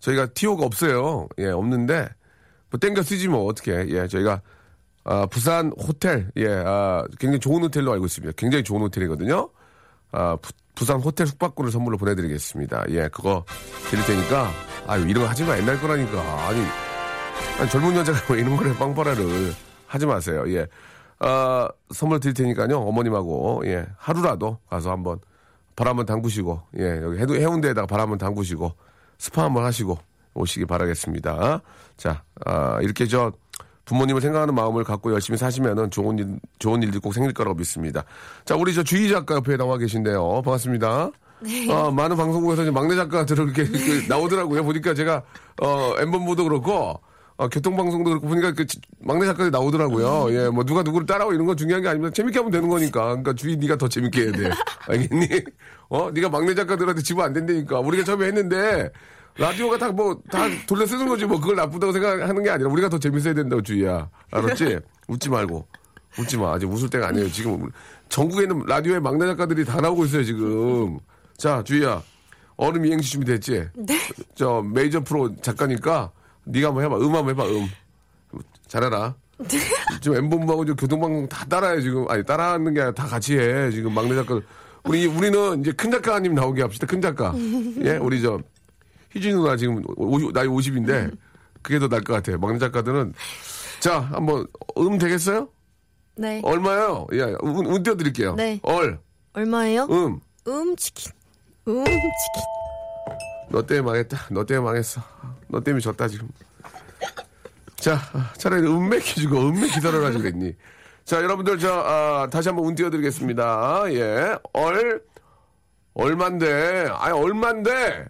저희가 0.00 0.26
티오가 0.34 0.66
없어요. 0.66 1.28
예, 1.38 1.46
없는데, 1.46 2.08
뭐 2.70 2.78
땡겨 2.78 3.02
쓰지 3.02 3.28
뭐, 3.28 3.44
어떻게. 3.44 3.86
예, 3.88 4.08
저희가, 4.08 4.42
아, 5.04 5.26
부산 5.26 5.72
호텔, 5.78 6.30
예, 6.36 6.48
아, 6.48 7.04
굉장히 7.18 7.40
좋은 7.40 7.62
호텔로 7.62 7.92
알고 7.92 8.06
있습니다. 8.06 8.34
굉장히 8.36 8.64
좋은 8.64 8.82
호텔이거든요. 8.82 9.50
아, 10.12 10.36
부, 10.74 10.84
산 10.84 11.00
호텔 11.00 11.26
숙박권을 11.26 11.70
선물로 11.70 11.98
보내드리겠습니다. 11.98 12.84
예, 12.90 13.08
그거 13.08 13.44
드릴 13.90 14.04
테니까, 14.06 14.50
아유, 14.86 15.06
이런 15.08 15.24
거 15.24 15.30
하지 15.30 15.44
마. 15.44 15.56
옛날 15.58 15.78
거라니까. 15.80 16.48
아니, 16.48 16.62
아니 17.60 17.70
젊은 17.70 17.94
여자가 17.96 18.32
왜 18.32 18.40
이런 18.40 18.56
거를 18.56 18.74
빵빠라를 18.76 19.52
하지 19.86 20.06
마세요. 20.06 20.44
예. 20.48 20.66
아, 21.18 21.68
선물 21.90 22.20
드릴 22.20 22.34
테니까요. 22.34 22.78
어머님하고, 22.78 23.62
예, 23.66 23.86
하루라도 23.98 24.58
가서 24.70 24.90
한번 24.90 25.20
바람 25.76 25.90
한번 25.98 26.06
담그시고, 26.06 26.62
예, 26.78 27.00
여기 27.02 27.18
해도 27.18 27.34
해운대에다가 27.34 27.86
바람 27.86 28.04
한번 28.04 28.18
담그시고, 28.18 28.72
스파 29.18 29.44
한번 29.44 29.64
하시고 29.64 29.98
오시기 30.32 30.64
바라겠습니다. 30.64 31.60
자, 31.96 32.22
아, 32.46 32.78
이렇게 32.80 33.06
저, 33.06 33.32
부모님을 33.84 34.20
생각하는 34.20 34.54
마음을 34.54 34.84
갖고 34.84 35.12
열심히 35.12 35.36
사시면은 35.38 35.90
좋은 35.90 36.18
일, 36.18 36.38
좋은 36.58 36.82
일들이 36.82 37.00
꼭 37.00 37.12
생길 37.12 37.32
거라고 37.34 37.56
믿습니다. 37.56 38.04
자, 38.44 38.54
우리 38.54 38.72
저 38.74 38.82
주희 38.82 39.08
작가 39.08 39.34
옆에 39.36 39.56
나와 39.56 39.78
계신데요. 39.78 40.42
반갑습니다. 40.42 41.10
어, 41.70 41.90
많은 41.90 42.16
방송국에서 42.16 42.62
이제 42.62 42.70
막내 42.70 42.94
작가들 42.94 43.38
이렇게, 43.38 43.62
이렇게 43.62 44.06
나오더라고요. 44.06 44.62
보니까 44.62 44.92
제가, 44.94 45.22
어, 45.62 45.94
엠번보도 45.98 46.44
그렇고, 46.44 47.00
어, 47.38 47.48
교통방송도 47.48 48.10
그렇고 48.10 48.28
보니까 48.28 48.52
그 48.52 48.66
지- 48.66 48.78
막내 49.00 49.24
작가들이 49.24 49.50
나오더라고요. 49.50 50.26
예, 50.34 50.48
뭐 50.50 50.62
누가 50.64 50.82
누구를 50.82 51.06
따라오고 51.06 51.32
이런 51.32 51.46
건 51.46 51.56
중요한 51.56 51.82
게 51.82 51.88
아닙니다. 51.88 52.12
재밌게 52.12 52.38
하면 52.38 52.52
되는 52.52 52.68
거니까. 52.68 53.00
그러니까 53.06 53.32
주희 53.32 53.56
네가 53.56 53.76
더 53.76 53.88
재밌게 53.88 54.24
해야 54.24 54.32
돼. 54.32 54.50
알겠니? 54.86 55.26
어, 55.88 56.10
네가 56.12 56.28
막내 56.28 56.54
작가들한테 56.54 57.00
지면 57.00 57.24
안 57.24 57.32
된다니까. 57.32 57.80
우리가 57.80 58.04
처음에 58.04 58.26
했는데 58.26 58.90
라디오가 59.40 59.78
다 59.78 59.88
뭐 59.90 60.14
다 60.30 60.44
돌려 60.66 60.84
쓰는 60.86 61.08
거지 61.08 61.24
뭐 61.24 61.40
그걸 61.40 61.56
나쁘다고 61.56 61.92
생각하는 61.92 62.42
게 62.42 62.50
아니라 62.50 62.68
우리가 62.70 62.88
더 62.88 62.98
재밌어야 62.98 63.32
된다고 63.34 63.62
주희야. 63.62 64.08
알았지? 64.30 64.78
웃지 65.08 65.30
말고. 65.30 65.66
웃지 66.18 66.36
마. 66.36 66.52
아직 66.52 66.66
웃을 66.70 66.90
때가 66.90 67.08
아니에요. 67.08 67.30
지금 67.30 67.70
전국에 68.08 68.42
있는 68.42 68.62
라디오의 68.66 69.00
막내 69.00 69.26
작가들이 69.26 69.64
다 69.64 69.80
나오고 69.80 70.04
있어요, 70.04 70.24
지금. 70.24 70.98
자, 71.38 71.62
주희야. 71.64 72.02
얼음 72.56 72.84
이행시 72.84 73.12
준비됐지? 73.12 73.68
네. 73.76 73.98
저 74.34 74.60
메이저 74.62 75.00
프로 75.00 75.34
작가니까 75.40 76.10
네가 76.44 76.68
한번 76.68 76.84
해봐. 76.84 76.96
음 76.98 77.14
한번 77.14 77.30
해봐. 77.30 77.44
음. 77.46 77.68
잘해라. 78.66 79.14
지금 80.02 80.18
엠본부하고 80.18 80.66
지금 80.66 80.76
교통방송 80.76 81.28
다 81.28 81.46
따라해 81.46 81.80
지금. 81.80 82.06
아니 82.10 82.22
따라하는 82.24 82.74
게 82.74 82.80
아니라 82.82 82.92
다 82.94 83.06
같이 83.06 83.38
해. 83.38 83.70
지금 83.70 83.94
막내 83.94 84.14
작가. 84.14 84.38
우리 84.84 85.06
우리는 85.06 85.60
이제 85.60 85.72
큰 85.72 85.90
작가님 85.90 86.34
나오게 86.34 86.60
합시다. 86.60 86.86
큰 86.86 87.00
작가. 87.00 87.34
예, 87.84 87.96
우리 87.96 88.20
저 88.20 88.38
희진 89.12 89.36
누나 89.36 89.56
지금 89.56 89.82
오- 89.96 90.32
나이 90.32 90.46
50인데 90.46 91.16
그게 91.62 91.78
더 91.78 91.88
나을 91.88 92.02
것 92.02 92.12
같아요. 92.14 92.38
막내 92.38 92.58
작가들은 92.58 93.12
자 93.80 94.00
한번 94.00 94.46
음 94.78 94.98
되겠어요? 94.98 95.48
네. 96.16 96.40
얼마요? 96.44 97.06
예, 97.12 97.22
운, 97.40 97.66
운 97.66 97.82
띄워드릴게요. 97.82 98.34
네. 98.34 98.60
얼, 98.62 98.98
얼마예요? 99.32 99.84
음. 99.90 100.20
음 100.48 100.76
치킨. 100.76 101.12
음 101.68 101.84
치킨. 101.84 102.00
너 103.48 103.62
때문에 103.66 103.82
망했다. 103.84 104.18
너 104.30 104.44
때문에 104.44 104.64
망했어. 104.64 105.02
너 105.48 105.60
때문에 105.60 105.80
졌다 105.80 106.08
지금. 106.08 106.28
자, 107.76 107.98
차라리 108.36 108.66
음맥 108.66 109.00
해주고 109.16 109.36
음맥 109.48 109.72
기다려라 109.72 110.10
그랬니. 110.10 110.54
자, 111.04 111.16
여러분들 111.22 111.58
저 111.58 111.72
아, 111.72 112.28
다시 112.30 112.48
한번 112.48 112.66
운 112.66 112.74
띄워드리겠습니다. 112.74 113.84
예, 113.94 114.36
얼 114.52 115.02
얼만데? 115.94 116.88
아니 116.92 117.12
얼만데? 117.18 118.04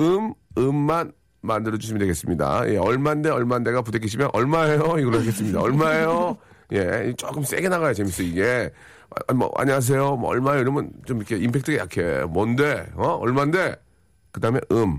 음 0.00 0.32
음만 0.56 1.12
만들어 1.40 1.76
주시면 1.76 2.00
되겠습니다. 2.00 2.68
예, 2.68 2.76
얼만데 2.76 3.30
얼만데가 3.30 3.82
부대끼시면 3.82 4.30
얼마예요? 4.32 4.96
이걸로 4.98 5.18
하겠습니다. 5.18 5.60
얼마예요? 5.60 6.36
예, 6.72 7.12
조금 7.16 7.42
세게 7.42 7.68
나가야 7.68 7.94
재밌어 7.94 8.22
이게. 8.22 8.70
아, 9.28 9.32
뭐 9.32 9.50
안녕하세요. 9.56 10.16
뭐 10.16 10.30
얼마요? 10.30 10.60
이러면 10.60 10.90
좀 11.06 11.18
이렇게 11.18 11.36
임팩트가 11.38 11.78
약해. 11.78 12.24
뭔데? 12.28 12.86
어? 12.94 13.14
얼만데? 13.20 13.76
그 14.32 14.40
다음에 14.40 14.60
음. 14.72 14.98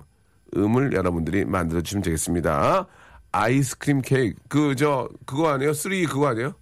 음을 0.57 0.93
여러분들이 0.93 1.45
만들어 1.45 1.81
주시면 1.81 2.01
되겠습니다. 2.03 2.87
아이스크림 3.31 4.01
케이크. 4.01 4.35
그, 4.47 4.75
저, 4.75 5.07
그거 5.25 5.49
아니에요? 5.49 5.73
thirty 5.73 6.05
그거 6.07 6.27
아니에요? 6.27 6.53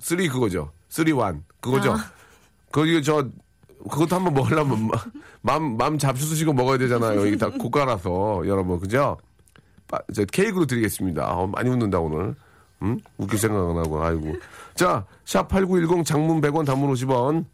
thirty 0.00 0.28
그거죠. 0.28 0.72
thirty 0.88 1.12
one. 1.12 1.44
그거죠. 1.60 1.94
거기 2.72 3.00
저, 3.02 3.28
그것도 3.90 4.16
한번 4.16 4.34
먹으려면 4.34 4.86
마- 4.88 4.98
맘, 5.40 5.76
맘 5.76 5.98
잡수시고 5.98 6.52
먹어야 6.52 6.78
되잖아요. 6.78 7.26
이게 7.26 7.36
다 7.36 7.48
고가라서. 7.50 8.42
여러분, 8.46 8.78
그죠? 8.78 9.16
빠- 9.88 10.00
저 10.14 10.24
케이크로 10.24 10.66
드리겠습니다. 10.66 11.26
어, 11.36 11.46
많이 11.46 11.68
웃는다, 11.70 11.98
오늘. 11.98 12.34
음? 12.82 12.98
웃길 13.18 13.38
생각은 13.38 13.76
하고, 13.78 14.02
아이고. 14.02 14.34
자, 14.74 15.04
샵 15.24 15.48
8910 15.48 16.04
장문 16.04 16.40
100원 16.40 16.64
단문 16.66 16.92
50원. 16.92 17.44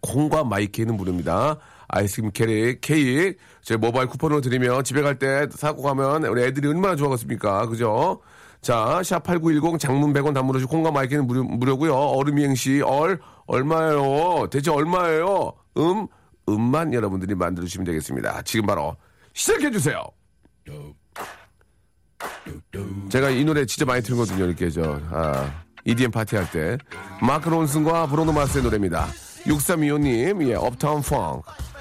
콩과 0.00 0.44
마이케이는 0.44 0.96
무료입니다. 0.96 1.56
아이스크림 1.88 2.30
케이크, 2.32 2.78
케이크. 2.80 3.34
제 3.62 3.76
모바일 3.76 4.08
쿠폰으로 4.08 4.40
드리면 4.40 4.82
집에 4.84 5.02
갈 5.02 5.18
때 5.18 5.46
사고 5.54 5.82
가면 5.82 6.24
우리 6.24 6.42
애들이 6.42 6.66
얼마나 6.68 6.96
좋아하겠습니까? 6.96 7.66
그죠? 7.66 8.20
자, 8.62 9.02
샵 9.04 9.22
8910 9.24 9.78
장문 9.78 10.12
100원 10.12 10.32
단문 10.34 10.56
50원 10.56 10.68
콩과 10.68 10.90
마이케이는 10.92 11.26
무료, 11.26 11.44
무료고요 11.44 11.94
얼음 11.94 12.38
이행시, 12.38 12.80
얼, 12.80 13.20
얼마예요? 13.46 14.48
대체 14.50 14.70
얼마예요? 14.70 15.52
음, 15.78 16.06
음만 16.48 16.92
여러분들이 16.94 17.34
만들어주시면 17.34 17.84
되겠습니다. 17.84 18.42
지금 18.42 18.66
바로 18.66 18.96
시작해주세요. 19.34 20.02
제가 23.10 23.30
이 23.30 23.44
노래 23.44 23.66
진짜 23.66 23.84
많이 23.84 24.02
틀거든요. 24.02 24.44
이렇게 24.46 24.70
저 24.70 25.00
아, 25.10 25.62
EDM 25.84 26.10
파티 26.10 26.36
할 26.36 26.50
때. 26.50 26.78
마크 27.20 27.48
론슨과 27.48 28.06
브로노 28.06 28.32
마스의 28.32 28.62
노래입니다. 28.64 29.06
6325님, 29.44 30.48
예, 30.48 30.54
업타운 30.54 31.02
펑. 31.02 31.42
for 31.42 31.71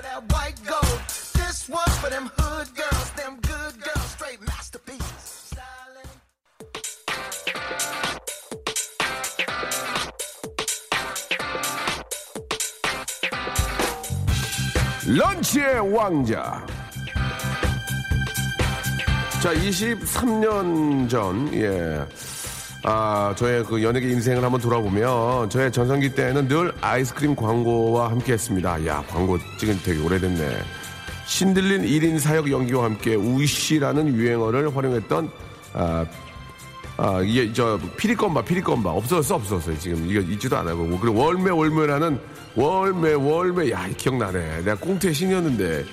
런치의 15.18 15.94
왕자. 15.94 16.66
자, 19.42 19.54
23년 19.54 21.10
전, 21.10 21.54
예. 21.54 22.06
아, 22.84 23.34
저의 23.36 23.64
그 23.66 23.84
연예계 23.84 24.10
인생을 24.10 24.44
한번 24.44 24.62
돌아보면, 24.62 25.50
저의 25.50 25.72
전성기 25.72 26.16
때는 26.16 26.48
늘 26.48 26.72
아이스크림 26.80 27.36
광고와 27.36 28.10
함께 28.12 28.34
했습니다. 28.34 28.86
야, 28.88 29.04
광고 29.10 29.38
찍은 29.58 29.80
지 29.80 29.84
되게 29.84 30.02
오래됐네. 30.02 30.58
신들린 31.26 31.82
1인 31.84 32.20
사역 32.20 32.50
연기와 32.50 32.86
함께 32.86 33.16
우시라는 33.16 34.16
유행어를 34.16 34.76
활용했던, 34.76 35.30
아, 35.74 36.06
아, 36.98 37.22
이게 37.22 37.52
저 37.52 37.80
피리껌바 37.98 38.44
피리껌바 38.44 38.92
없어졌어 38.92 39.36
없어졌어요 39.36 39.78
지금 39.80 40.08
이게 40.08 40.20
있지도 40.34 40.58
않아요 40.58 40.78
그리고 41.00 41.20
월매 41.20 41.50
월매라는 41.50 42.20
월매 42.56 43.14
월매. 43.14 43.72
야 43.72 43.88
기억나네. 43.98 44.64
내가 44.64 44.76
꽁트의 44.76 45.14
신이었는데. 45.14 45.86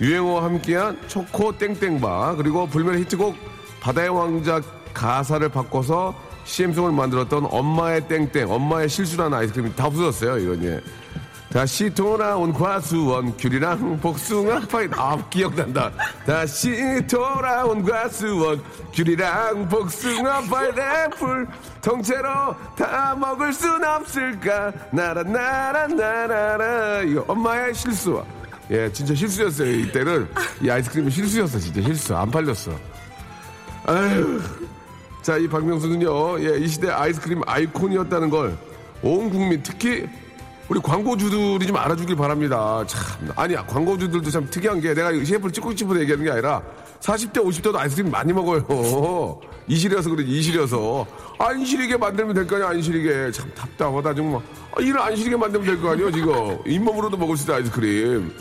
유행어와 0.00 0.44
함께한 0.44 0.98
초코 1.06 1.56
땡땡바 1.56 2.34
그리고 2.36 2.66
불멸의 2.66 3.02
히트곡 3.02 3.36
바다의 3.80 4.08
왕자 4.08 4.60
가사를 4.92 5.48
바꿔서 5.48 6.14
CM송을 6.44 6.92
만들었던 6.92 7.46
엄마의 7.50 8.06
땡땡 8.08 8.50
엄마의 8.50 8.88
실수라는 8.88 9.38
아이스크림이 9.38 9.74
다 9.76 9.86
없어졌어요 9.86 10.38
이건 10.38 10.64
예. 10.64 10.80
다시 11.54 11.88
돌아온 11.88 12.52
과수원 12.52 13.36
귤이랑 13.36 14.00
복숭아 14.00 14.58
파이 14.68 14.88
아 14.90 15.16
기억난다. 15.30 15.88
다시 16.26 17.00
돌아온 17.08 17.80
과수원 17.84 18.60
귤이랑 18.92 19.68
복숭아 19.68 20.40
파인애플. 20.50 21.46
통째로 21.80 22.56
다 22.76 23.14
먹을 23.14 23.52
순 23.52 23.84
없을까? 23.84 24.72
나라 24.90 25.22
나라 25.22 25.86
나라라. 25.86 27.02
이거 27.02 27.24
엄마의 27.28 27.72
실수 27.72 28.20
예 28.72 28.90
진짜 28.90 29.14
실수였어요 29.14 29.70
이때는. 29.70 30.28
이 30.60 30.68
아이스크림은 30.68 31.08
실수였어 31.08 31.60
진짜 31.60 31.80
실수. 31.82 32.16
안 32.16 32.32
팔렸어. 32.32 32.72
아유 33.86 34.42
자, 35.22 35.36
이 35.38 35.46
박명수는요, 35.48 36.40
예, 36.40 36.58
이 36.58 36.66
시대 36.68 36.90
아이스크림 36.90 37.42
아이콘이었다는 37.46 38.28
걸 38.28 38.58
온 39.02 39.28
국민, 39.28 39.62
특히 39.62 40.08
우리 40.68 40.80
광고주들이 40.80 41.66
좀 41.66 41.76
알아주길 41.76 42.16
바랍니다. 42.16 42.82
참, 42.86 43.30
아니야, 43.36 43.64
광고주들도 43.66 44.30
참 44.30 44.48
특이한 44.48 44.80
게 44.80 44.94
내가 44.94 45.10
이 45.12 45.24
CF를 45.24 45.52
찍고 45.52 45.76
싶어서 45.76 46.00
얘기하는 46.00 46.24
게 46.24 46.30
아니라 46.30 46.62
40대, 47.00 47.34
50대도 47.34 47.76
아이스크림 47.76 48.10
많이 48.10 48.32
먹어요. 48.32 49.38
이실이어서 49.68 50.08
그러지, 50.10 50.30
이실이어서. 50.30 51.06
안 51.38 51.64
시리게 51.64 51.98
만들면 51.98 52.34
될 52.34 52.46
거 52.46 52.56
아니야, 52.56 52.68
안 52.70 52.80
시리게. 52.80 53.30
참 53.32 53.50
답답하다, 53.54 54.14
정말. 54.14 54.40
아, 54.74 54.80
일을 54.80 54.98
안 55.00 55.14
시리게 55.14 55.36
만들면 55.36 55.66
될 55.66 55.80
거 55.82 55.90
아니야, 55.90 56.10
지금. 56.10 56.58
잇몸으로도 56.66 57.16
먹을 57.18 57.36
수 57.36 57.42
있는 57.42 57.56
아이스크림. 57.56 58.32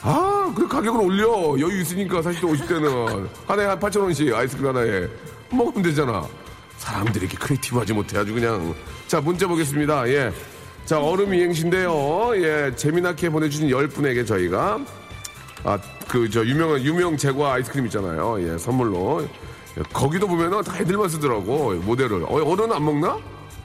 아, 0.00 0.52
그 0.56 0.66
가격을 0.66 0.98
올려. 1.00 1.26
여유 1.60 1.80
있으니까 1.82 2.20
40대, 2.22 2.40
50대는. 2.40 3.28
하나에 3.46 3.66
한 3.66 3.78
8,000원씩 3.78 4.34
아이스크림 4.34 4.68
하나에. 4.74 5.08
먹으면 5.50 5.82
되잖아. 5.82 6.26
사람들이 6.78 7.26
이렇게 7.26 7.36
크리에이티브하지 7.36 7.92
못해 7.92 8.18
아주 8.18 8.32
그냥. 8.32 8.74
자, 9.08 9.20
문자 9.20 9.46
보겠습니다. 9.46 10.08
예. 10.08 10.32
자, 10.86 11.00
얼음 11.00 11.34
이행신데요. 11.34 12.36
예, 12.36 12.72
재미나게 12.76 13.28
보내주신 13.28 13.70
열 13.70 13.88
분에게 13.88 14.24
저희가, 14.24 14.78
아, 15.64 15.78
그, 16.06 16.30
저, 16.30 16.44
유명한, 16.44 16.80
유명 16.80 17.16
제과 17.16 17.54
아이스크림 17.54 17.86
있잖아요. 17.86 18.40
예, 18.40 18.56
선물로. 18.56 19.26
예, 19.78 19.82
거기도 19.92 20.28
보면은 20.28 20.62
다애들만 20.62 21.08
쓰더라고, 21.08 21.74
예, 21.74 21.78
모델을. 21.80 22.22
어, 22.22 22.34
어른은 22.36 22.72
안 22.72 22.84
먹나? 22.84 23.18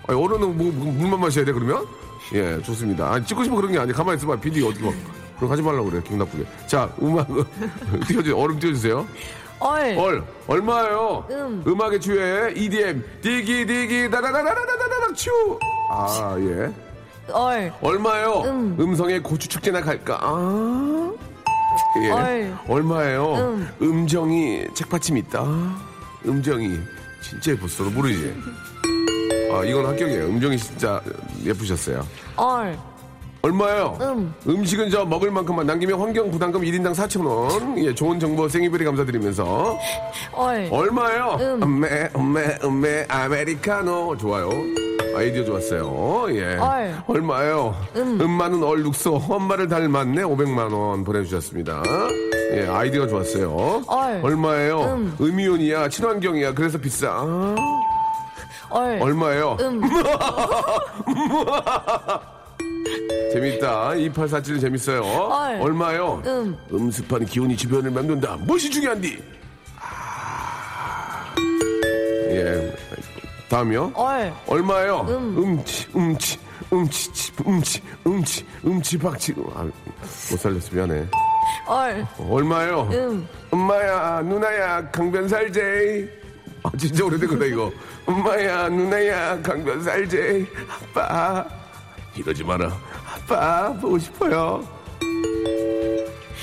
아, 0.07 0.13
어른은 0.15 0.57
뭐, 0.57 0.71
뭐, 0.71 0.93
물만 0.93 1.19
마셔야 1.19 1.45
돼, 1.45 1.51
그러면? 1.51 1.85
예, 2.33 2.59
좋습니다. 2.63 3.13
아니, 3.13 3.23
찍고 3.23 3.43
싶어 3.43 3.55
그런 3.55 3.71
게 3.71 3.77
아니야. 3.77 3.93
가만히 3.93 4.17
있어봐. 4.17 4.37
비디 4.39 4.65
어떻게 4.65 4.83
뭐. 4.83 4.93
그럼 5.37 5.51
하지 5.51 5.61
말라고 5.61 5.91
그래, 5.91 6.01
기분 6.03 6.17
나쁘게. 6.19 6.43
자, 6.65 6.91
음악, 7.03 7.27
띄워주세요. 8.07 8.35
얼음 8.35 8.59
띄워주세요. 8.59 9.07
얼. 9.59 9.95
얼. 9.95 10.23
얼마예요? 10.47 11.27
음. 11.29 11.63
음악에 11.67 11.99
취해 11.99 12.51
EDM. 12.55 13.03
디기, 13.21 13.67
디기, 13.67 14.09
다다다다다다닥, 14.09 15.15
추. 15.15 15.29
아, 15.91 16.35
예. 16.39 16.71
얼. 17.33 17.71
얼마예요? 17.81 18.41
음. 18.45 18.77
음성의 18.79 19.21
고추 19.23 19.47
축제나 19.47 19.81
갈까? 19.81 20.17
아. 20.21 21.11
예. 22.03 22.09
얼. 22.11 22.53
얼마예요? 22.67 23.33
음. 23.35 23.69
음정이 23.81 24.65
책받침 24.73 25.17
있다. 25.17 25.45
음정이 26.25 26.79
진짜 27.23 27.51
예뻤어. 27.51 27.85
너 27.85 27.89
모르지? 27.91 28.33
아 29.51 29.63
이건 29.65 29.85
합격이에요. 29.85 30.25
음정이 30.25 30.57
진짜 30.57 31.01
예쁘셨어요. 31.43 32.05
얼. 32.35 32.77
얼마예요? 33.43 33.97
음. 34.01 34.33
음식은 34.47 34.91
저 34.91 35.03
먹을 35.03 35.31
만큼만 35.31 35.65
남기면 35.65 35.99
환경 35.99 36.29
부담금 36.29 36.61
1인당 36.61 36.93
4,000원. 36.93 37.83
예, 37.83 37.93
좋은 37.93 38.19
정보 38.19 38.47
생이별이 38.47 38.85
감사드리면서. 38.85 39.79
얼. 40.33 40.69
얼마예요? 40.71 41.37
음. 41.39 41.63
음메, 41.63 42.09
음메, 42.15 42.57
음메, 42.63 43.05
아메리카노. 43.09 44.17
좋아요. 44.17 44.49
아이디어 45.15 45.43
좋았어요. 45.45 46.27
예. 46.35 46.55
얼. 46.57 46.95
얼마예요? 47.07 47.75
음. 47.95 48.17
많은 48.31 48.63
얼룩소. 48.63 49.15
엄마를 49.29 49.67
닮았네. 49.67 50.21
500만 50.23 50.71
원 50.73 51.03
보내주셨습니다. 51.03 51.83
예, 52.53 52.67
아이디어 52.67 53.07
좋았어요. 53.07 53.83
얼. 53.87 54.19
얼마예요? 54.23 54.81
음. 54.95 55.15
음이온이야. 55.19 55.89
친환경이야. 55.89 56.53
그래서 56.53 56.77
비싸. 56.77 57.09
아, 57.11 57.55
얼. 58.69 58.99
얼마예요? 59.01 59.57
음. 59.59 59.81
재밌다. 63.33 63.95
2847 63.95 64.59
재밌어요. 64.59 65.01
얼. 65.03 65.61
얼마요? 65.61 66.21
음. 66.25 66.57
음습한 66.71 67.25
기온이 67.25 67.55
주변을 67.57 67.91
맴돈다. 67.91 68.37
무엇이 68.41 68.69
중요한디? 68.69 69.21
다음이요? 73.55 73.91
얼. 73.95 74.33
얼마요? 74.47 75.01
음. 75.09 75.37
음치, 75.37 75.87
음치, 75.93 76.39
음치, 76.71 77.11
치, 77.11 77.33
음치, 77.45 77.81
음치, 78.07 78.45
음치, 78.65 78.97
박치. 78.97 79.33
아, 79.53 79.63
못 80.31 80.39
살렸어. 80.39 80.69
미안해. 80.71 81.05
얼. 81.67 82.07
얼마요? 82.17 82.87
음. 82.93 83.27
엄마야, 83.51 84.21
누나야, 84.21 84.89
강변 84.91 85.27
살제. 85.27 86.09
아, 86.63 86.71
진짜 86.77 87.03
오래된 87.03 87.27
거다, 87.27 87.43
이거. 87.43 87.69
엄마야, 88.05 88.69
누나야, 88.69 89.41
강변 89.41 89.83
살제. 89.83 90.45
아빠. 90.95 91.45
이러지 92.15 92.45
마라. 92.45 92.71
아빠, 93.05 93.73
보고 93.73 93.99
싶어요. 93.99 94.65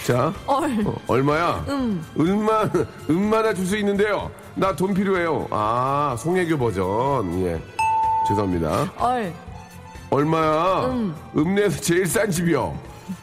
자. 0.06 0.30
얼. 0.46 0.86
어, 0.86 0.94
얼마야? 1.06 1.64
음. 1.68 2.04
음만, 2.20 2.70
음만 3.08 3.54
줄수 3.56 3.78
있는데요. 3.78 4.30
나 4.58 4.74
돈 4.74 4.92
필요해요. 4.92 5.46
아, 5.50 6.16
송혜교 6.18 6.58
버전. 6.58 7.42
예. 7.44 7.60
죄송합니다. 8.26 8.92
얼. 8.98 9.32
얼마야? 10.10 10.86
음. 10.86 11.14
읍내에서 11.36 11.80
제일 11.80 12.06
싼 12.06 12.30
집이요. 12.30 12.76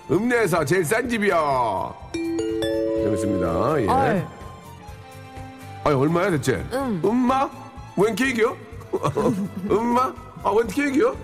읍내에서 0.09 0.63
제일 0.65 0.85
싼 0.85 1.09
집이요. 1.09 1.93
재밌습니다. 2.13 3.81
예. 3.81 3.87
얼. 3.87 4.27
아니, 5.83 5.95
얼마야, 5.95 6.31
대체? 6.31 6.53
음. 6.73 7.01
음마? 7.03 7.49
웬 7.97 8.15
케이크요? 8.15 8.55
음마? 9.69 10.13
아, 10.43 10.51
웬 10.51 10.67
케이크요? 10.67 11.15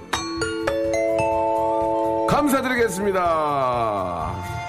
감사드리겠습니다. 2.28 4.61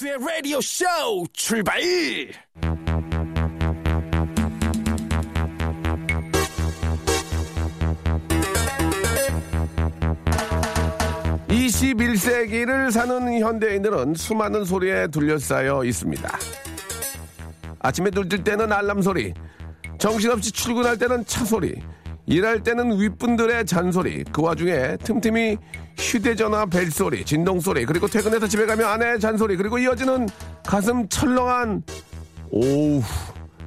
박명수의 0.00 0.16
라디오 0.18 0.60
쇼 0.60 0.84
출발! 1.32 1.78
21세기를 11.48 12.90
사는 12.90 13.40
현대인들은 13.40 14.14
수많은 14.14 14.64
소리에 14.64 15.06
둘러싸여 15.08 15.84
있습니다. 15.84 16.38
아침에 17.80 18.10
눈뜰 18.10 18.42
때는 18.42 18.72
알람 18.72 19.02
소리, 19.02 19.34
정신없이 19.98 20.50
출근할 20.50 20.96
때는 20.98 21.24
차 21.26 21.44
소리, 21.44 21.74
일할 22.30 22.62
때는 22.62 23.00
윗분들의 23.00 23.66
잔소리, 23.66 24.22
그 24.30 24.40
와중에 24.40 24.96
틈틈이 24.98 25.56
휴대전화 25.98 26.66
벨소리, 26.66 27.24
진동소리, 27.24 27.84
그리고 27.84 28.06
퇴근해서 28.06 28.46
집에 28.46 28.66
가면 28.66 28.88
아내의 28.88 29.18
잔소리, 29.18 29.56
그리고 29.56 29.78
이어지는 29.78 30.28
가슴 30.64 31.08
철렁한 31.08 31.82
오우 32.52 33.02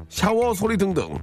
샤워 0.07 0.53
소리 0.53 0.77
등등 0.77 1.17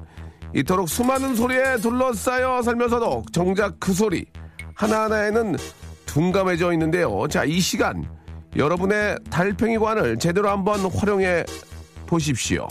이토록 0.54 0.86
수많은 0.86 1.34
소리에 1.34 1.78
둘러싸여 1.78 2.60
살면서도 2.60 3.24
정작 3.32 3.80
그 3.80 3.94
소리 3.94 4.26
하나하나에는 4.74 5.56
둔감해져 6.04 6.74
있는데요. 6.74 7.26
자, 7.28 7.44
이 7.44 7.58
시간 7.58 8.04
여러분의 8.54 9.16
달팽이관을 9.30 10.18
제대로 10.18 10.50
한번 10.50 10.80
활용해 10.80 11.44
보십시오. 12.06 12.68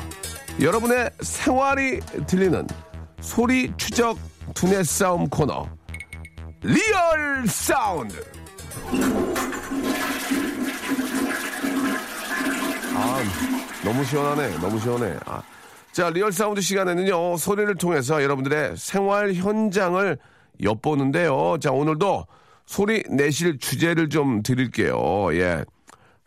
여러분의 0.62 1.10
생활이 1.22 2.02
들리는 2.28 2.68
소리 3.20 3.72
추적 3.78 4.29
두뇌 4.54 4.84
싸움 4.84 5.28
코너 5.30 5.68
리얼 6.62 7.48
사운드. 7.48 8.16
아, 12.96 13.22
너무 13.84 14.04
시원하네. 14.04 14.58
너무 14.60 14.80
시원해. 14.80 15.18
아. 15.26 15.42
자, 15.92 16.10
리얼 16.10 16.32
사운드 16.32 16.62
시간에는요, 16.62 17.38
소리를 17.38 17.74
통해서 17.76 18.22
여러분들의 18.22 18.76
생활 18.78 19.34
현장을 19.34 20.18
엿보는데요. 20.62 21.58
자, 21.62 21.72
오늘도 21.72 22.26
소리 22.66 23.04
내실 23.10 23.58
주제를 23.58 24.10
좀 24.10 24.44
드릴게요. 24.44 25.34
예. 25.34 25.64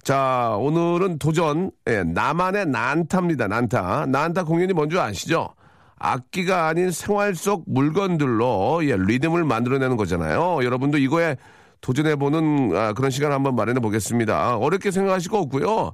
자, 0.03 0.57
오늘은 0.59 1.19
도전, 1.19 1.71
예, 1.89 2.03
나만의 2.03 2.67
난타입니다. 2.67 3.47
난타. 3.49 4.07
난타 4.07 4.45
공연이 4.45 4.73
뭔지 4.73 4.99
아시죠? 4.99 5.55
악기가 6.03 6.67
아닌 6.67 6.91
생활 6.91 7.37
속 7.37 7.63
물건들로 7.67 8.81
예, 8.85 8.97
리듬을 8.97 9.45
만들어내는 9.45 9.97
거잖아요. 9.97 10.59
여러분도 10.65 10.99
이거에 10.99 11.37
도전해보는 11.81 12.77
아, 12.77 12.93
그런 12.93 13.13
시간 13.13 13.31
한번 13.31 13.55
마련해 13.55 13.79
보겠습니다. 13.79 14.57
어렵게 14.57 14.91
생각하실 14.91 15.31
거 15.31 15.39
없고요. 15.39 15.93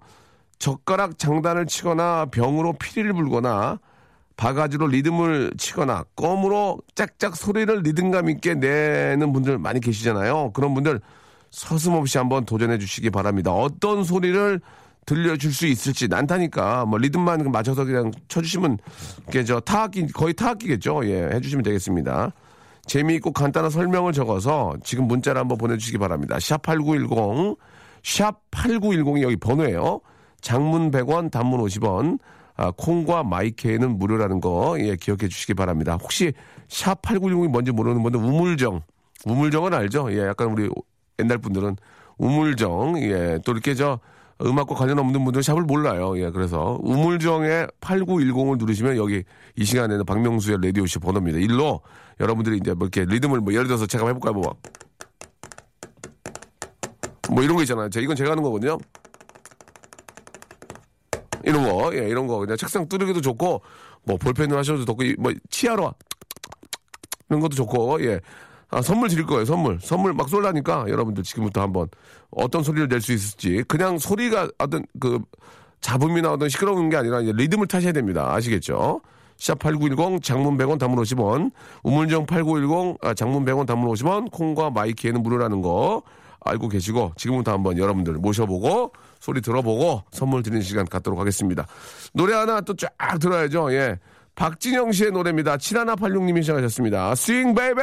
젓가락 0.59 1.19
장단을 1.19 1.67
치거나 1.67 2.27
병으로 2.27 2.73
피리를 2.73 3.13
불거나 3.13 3.79
바가지로 4.39 4.87
리듬을 4.87 5.53
치거나 5.59 6.05
껌으로 6.17 6.79
짝짝 6.95 7.37
소리를 7.37 7.83
리듬감 7.83 8.31
있게 8.31 8.55
내는 8.55 9.33
분들 9.35 9.59
많이 9.59 9.79
계시잖아요. 9.79 10.53
그런 10.55 10.73
분들 10.73 11.01
서슴없이 11.51 12.17
한번 12.17 12.47
도전해 12.47 12.79
주시기 12.79 13.11
바랍니다. 13.11 13.53
어떤 13.53 14.05
소리를 14.05 14.61
들려줄 15.09 15.55
수 15.55 15.67
있을지 15.67 16.07
난타니까 16.07 16.85
뭐 16.85 16.99
리듬만 16.99 17.51
맞춰서 17.51 17.87
그냥 17.87 18.11
쳐주시면 18.29 18.77
이게 19.29 19.43
저 19.43 19.59
타악기 19.59 20.09
거의 20.09 20.35
타악기겠죠. 20.35 21.01
예, 21.07 21.31
해주시면 21.33 21.63
되겠습니다. 21.63 22.33
재미있고 22.85 23.33
간단한 23.33 23.71
설명을 23.71 24.13
적어서 24.13 24.77
지금 24.85 25.09
문자를 25.09 25.41
한번 25.41 25.57
보내주시기 25.57 25.97
바랍니다. 25.97 26.39
샵 26.39 26.61
8910, 26.61 27.57
샵 28.03 28.51
8910이 28.51 29.23
여기 29.23 29.37
번호예요. 29.37 30.01
장문 30.43 30.91
100원, 30.91 31.31
단문 31.31 31.61
50원, 31.61 32.19
아, 32.57 32.71
콩과 32.77 33.23
마이케이는 33.23 33.97
무료라는 33.99 34.43
거, 34.43 34.77
예, 34.79 34.95
기억해 34.97 35.29
주시기 35.29 35.55
바랍니다. 35.55 35.97
혹시 35.99 36.35
샵 36.69 37.01
8910이 37.01 37.49
뭔지 37.49 37.73
모르는 37.73 38.03
분들 38.03 38.21
우물정, 38.21 38.83
우물정은 39.25 39.73
알죠? 39.73 40.13
예, 40.13 40.27
약간 40.27 40.49
우리 40.49 40.69
옛날 41.19 41.39
분들은 41.39 41.77
우물정, 42.19 43.01
예, 43.01 43.39
또 43.43 43.53
이렇게 43.53 43.75
저 43.75 44.01
음악과 44.41 44.75
관련 44.75 44.99
없는 45.01 45.25
분들은 45.25 45.43
샵을 45.43 45.63
몰라요. 45.63 46.17
예, 46.19 46.31
그래서 46.31 46.79
우물정에 46.83 47.67
8910을 47.81 48.59
누르시면 48.59 48.97
여기 48.97 49.25
이 49.57 49.65
시간에는 49.65 50.05
박명수의 50.05 50.59
라디오쇼 50.63 51.01
번호입니다. 51.01 51.39
일로 51.39 51.81
여러분들이 52.21 52.59
이제 52.59 52.73
뭐 52.75 52.87
이렇게 52.87 53.05
리듬을 53.05 53.41
뭐 53.41 53.53
예를 53.53 53.67
들어서 53.67 53.87
제가 53.87 54.07
해볼까요? 54.07 54.35
뭐, 54.35 54.55
뭐 57.31 57.43
이런 57.43 57.57
거 57.57 57.63
있잖아요. 57.63 57.91
자, 57.91 58.01
이건 58.01 58.15
제가 58.15 58.31
하는 58.31 58.43
거거든요. 58.43 58.79
이런 61.45 61.65
거, 61.65 61.95
예, 61.95 62.09
이런 62.09 62.27
거. 62.27 62.39
그냥 62.39 62.57
책상 62.57 62.89
뚜르기도 62.89 63.21
좋고, 63.21 63.63
뭐, 64.05 64.17
볼펜으로 64.17 64.59
하셔도 64.59 64.85
좋고, 64.85 65.03
이 65.03 65.15
뭐, 65.19 65.33
치아로, 65.51 65.95
이런 67.29 67.41
것도 67.41 67.55
좋고, 67.57 68.05
예. 68.05 68.21
아, 68.71 68.83
선물 68.83 69.09
드릴 69.09 69.25
거예요, 69.27 69.45
선물. 69.45 69.79
선물 69.81 70.13
막 70.13 70.29
쏠라니까, 70.29 70.87
여러분들 70.89 71.23
지금부터 71.23 71.63
한번 71.63 71.89
어떤 72.31 72.63
소리를 72.63 72.89
낼 72.89 73.01
수 73.01 73.13
있을지. 73.13 73.65
그냥 73.67 73.99
소리가 73.99 74.49
어떤 74.59 74.85
그, 75.01 75.19
잡음이나 75.81 76.33
어떤 76.33 76.49
시끄러운 76.49 76.91
게 76.91 76.97
아니라 76.97 77.21
리듬을 77.21 77.67
타셔야 77.67 77.93
됩니다. 77.93 78.35
아시겠죠? 78.35 79.01
샵8910 79.39 80.23
장문 80.23 80.59
100원 80.59 80.79
단문 80.79 81.03
50원 81.05 81.53
우물정 81.85 82.27
8910 82.27 82.99
아, 83.03 83.15
장문 83.15 83.45
100원 83.45 83.67
단문 83.67 83.89
50원 83.95 84.31
콩과 84.33 84.71
마이케이는 84.71 85.23
무료라는 85.23 85.63
거 85.63 86.03
알고 86.45 86.69
계시고 86.69 87.13
지금부터 87.17 87.53
한번 87.53 87.79
여러분들 87.79 88.15
모셔보고 88.15 88.93
소리 89.21 89.41
들어보고 89.41 90.03
선물 90.11 90.43
드리는 90.43 90.61
시간 90.63 90.85
갖도록 90.87 91.21
하겠습니다. 91.21 91.67
노래 92.13 92.35
하나 92.35 92.61
또 92.61 92.75
쫙 92.75 92.91
들어야죠. 93.21 93.73
예. 93.73 93.99
박진영 94.35 94.91
씨의 94.93 95.13
노래입니다. 95.13 95.57
7186님이 95.57 96.43
시작하셨습니다. 96.43 97.15
Swing 97.15 97.55
Baby 97.55 97.83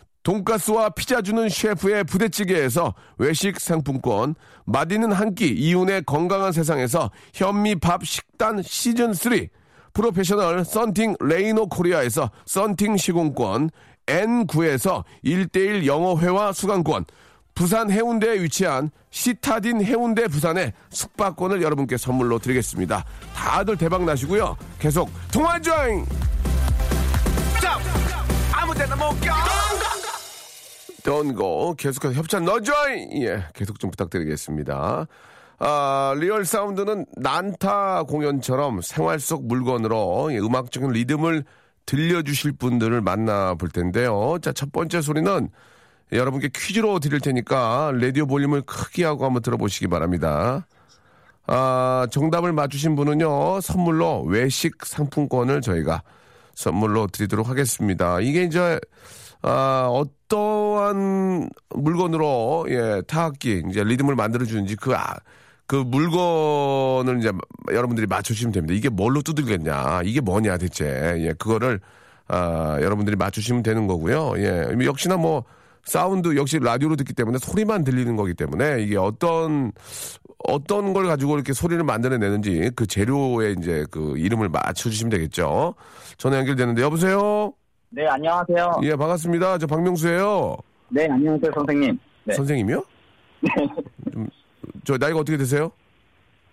돈가스와 0.23 0.89
피자 0.89 1.21
주는 1.21 1.49
셰프의 1.49 2.03
부대찌개에서 2.03 2.93
외식 3.17 3.59
상품권, 3.59 4.35
맛있는 4.65 5.11
한 5.11 5.33
끼 5.33 5.47
이윤의 5.47 6.03
건강한 6.05 6.51
세상에서 6.51 7.09
현미밥 7.33 8.05
식단 8.05 8.61
시즌 8.61 9.13
3, 9.13 9.47
프로페셔널 9.93 10.63
썬팅 10.65 11.15
레이노 11.19 11.67
코리아에서 11.69 12.29
썬팅 12.45 12.97
시공권, 12.97 13.69
N9에서 14.07 15.03
1대1 15.23 15.85
영어회화 15.85 16.51
수강권, 16.53 17.05
부산 17.55 17.89
해운대에 17.91 18.41
위치한 18.43 18.91
시타딘 19.09 19.83
해운대 19.83 20.27
부산의 20.27 20.73
숙박권을 20.89 21.61
여러분께 21.61 21.97
선물로 21.97 22.39
드리겠습니다. 22.39 23.03
다들 23.35 23.77
대박 23.77 24.03
나시고요. 24.05 24.55
계속 24.79 25.09
통화 25.31 25.59
조잉! 25.59 26.05
아무 28.53 28.73
데나 28.73 28.95
못 28.95 29.09
가. 29.21 30.10
던고 31.03 31.75
계속해서 31.77 32.13
협찬 32.13 32.45
넣어줘이! 32.45 33.23
예, 33.23 33.45
계속 33.53 33.79
좀 33.79 33.91
부탁드리겠습니다. 33.91 35.07
아, 35.59 36.13
real 36.17 36.45
sound는 36.45 37.05
난타 37.17 38.03
공연처럼 38.03 38.81
생활 38.81 39.19
속 39.19 39.45
물건으로 39.45 40.33
예, 40.33 40.39
음악적인 40.39 40.91
리듬을 40.91 41.43
들려주실 41.85 42.53
분들을 42.53 43.01
만나볼 43.01 43.69
텐데요. 43.69 44.37
자, 44.41 44.51
첫 44.53 44.71
번째 44.71 45.01
소리는 45.01 45.49
여러분께 46.11 46.49
퀴즈로 46.53 46.99
드릴 46.99 47.19
테니까 47.19 47.91
라디오 47.95 48.25
볼륨을 48.25 48.63
크게 48.63 49.05
하고 49.05 49.25
한번 49.25 49.41
들어보시기 49.41 49.87
바랍니다. 49.87 50.67
아, 51.47 52.07
정답을 52.11 52.53
맞추신 52.53 52.95
분은요, 52.95 53.61
선물로 53.61 54.23
외식 54.23 54.85
상품권을 54.85 55.61
저희가 55.61 56.03
선물로 56.55 57.07
드리도록 57.07 57.49
하겠습니다. 57.49 58.19
이게 58.19 58.43
이제, 58.43 58.79
아, 59.41 59.87
어 59.89 60.05
떠한 60.31 61.49
물건으로, 61.75 62.65
예, 62.69 63.01
타악기, 63.05 63.63
이제 63.69 63.83
리듬을 63.83 64.15
만들어 64.15 64.45
주는지 64.45 64.77
그, 64.77 64.95
아, 64.95 65.17
그 65.67 65.75
물건을 65.75 67.19
이제 67.19 67.33
여러분들이 67.69 68.07
맞추시면 68.07 68.53
됩니다. 68.53 68.73
이게 68.73 68.87
뭘로 68.87 69.21
두들겠냐, 69.21 70.03
이게 70.05 70.21
뭐냐 70.21 70.57
대체, 70.57 70.85
예, 71.17 71.33
그거를, 71.37 71.81
아, 72.29 72.77
여러분들이 72.81 73.17
맞추시면 73.17 73.61
되는 73.61 73.87
거고요. 73.87 74.35
예, 74.37 74.67
역시나 74.85 75.17
뭐, 75.17 75.43
사운드 75.83 76.37
역시 76.37 76.59
라디오로 76.59 76.95
듣기 76.95 77.13
때문에 77.13 77.37
소리만 77.39 77.83
들리는 77.83 78.15
거기 78.15 78.33
때문에 78.35 78.83
이게 78.83 78.97
어떤 78.97 79.71
어떤 80.47 80.93
걸 80.93 81.07
가지고 81.07 81.35
이렇게 81.35 81.53
소리를 81.53 81.83
만들어내는지 81.83 82.69
그 82.75 82.85
재료의 82.85 83.55
이제 83.57 83.85
그 83.89 84.15
이름을 84.15 84.49
맞춰주시면 84.49 85.09
되겠죠. 85.09 85.73
전화 86.17 86.37
연결되는데 86.37 86.83
여보세요. 86.83 87.53
네, 87.93 88.07
안녕하세요. 88.07 88.79
예 88.83 88.95
반갑습니다. 88.95 89.57
저 89.57 89.67
박명수예요. 89.67 90.55
네, 90.89 91.07
안녕하세요, 91.09 91.51
선생님. 91.53 91.99
네. 92.23 92.33
선생님이요? 92.33 92.83
좀, 94.13 94.29
저 94.85 94.97
나이가 94.97 95.19
어떻게 95.19 95.37
되세요? 95.37 95.71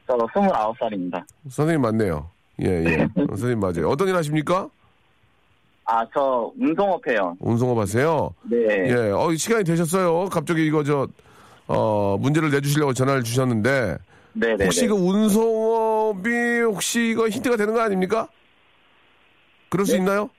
저 0.09 0.16
29살입니다. 0.16 1.24
선생님 1.48 1.81
맞네요. 1.83 2.29
예 2.62 2.66
예. 2.85 3.09
선생님 3.14 3.61
맞아요. 3.61 3.88
어떤 3.88 4.09
일 4.09 4.16
하십니까? 4.16 4.68
아, 5.85 6.05
저 6.12 6.51
운송업 6.61 7.07
해요. 7.07 7.37
운송업 7.38 7.79
하세요. 7.79 8.35
네. 8.42 8.57
예. 8.88 8.94
어 9.12 9.33
시간이 9.33 9.62
되셨어요. 9.62 10.27
갑자기 10.31 10.66
이거 10.66 10.83
저 10.83 11.07
어, 11.68 12.16
문제를 12.18 12.51
내주시려고 12.51 12.94
전화를 12.94 13.22
주셨는데 13.22 13.96
네, 14.33 14.57
네. 14.57 14.64
혹시 14.64 14.88
그 14.88 14.94
운송업이 14.94 16.31
혹시 16.62 17.11
이거 17.11 17.29
힌트가 17.29 17.57
되는 17.57 17.74
거 17.74 17.81
아닙니까? 17.81 18.29
그럴 19.68 19.87
수 19.87 19.92
네. 19.92 19.98
있나요? 19.98 20.31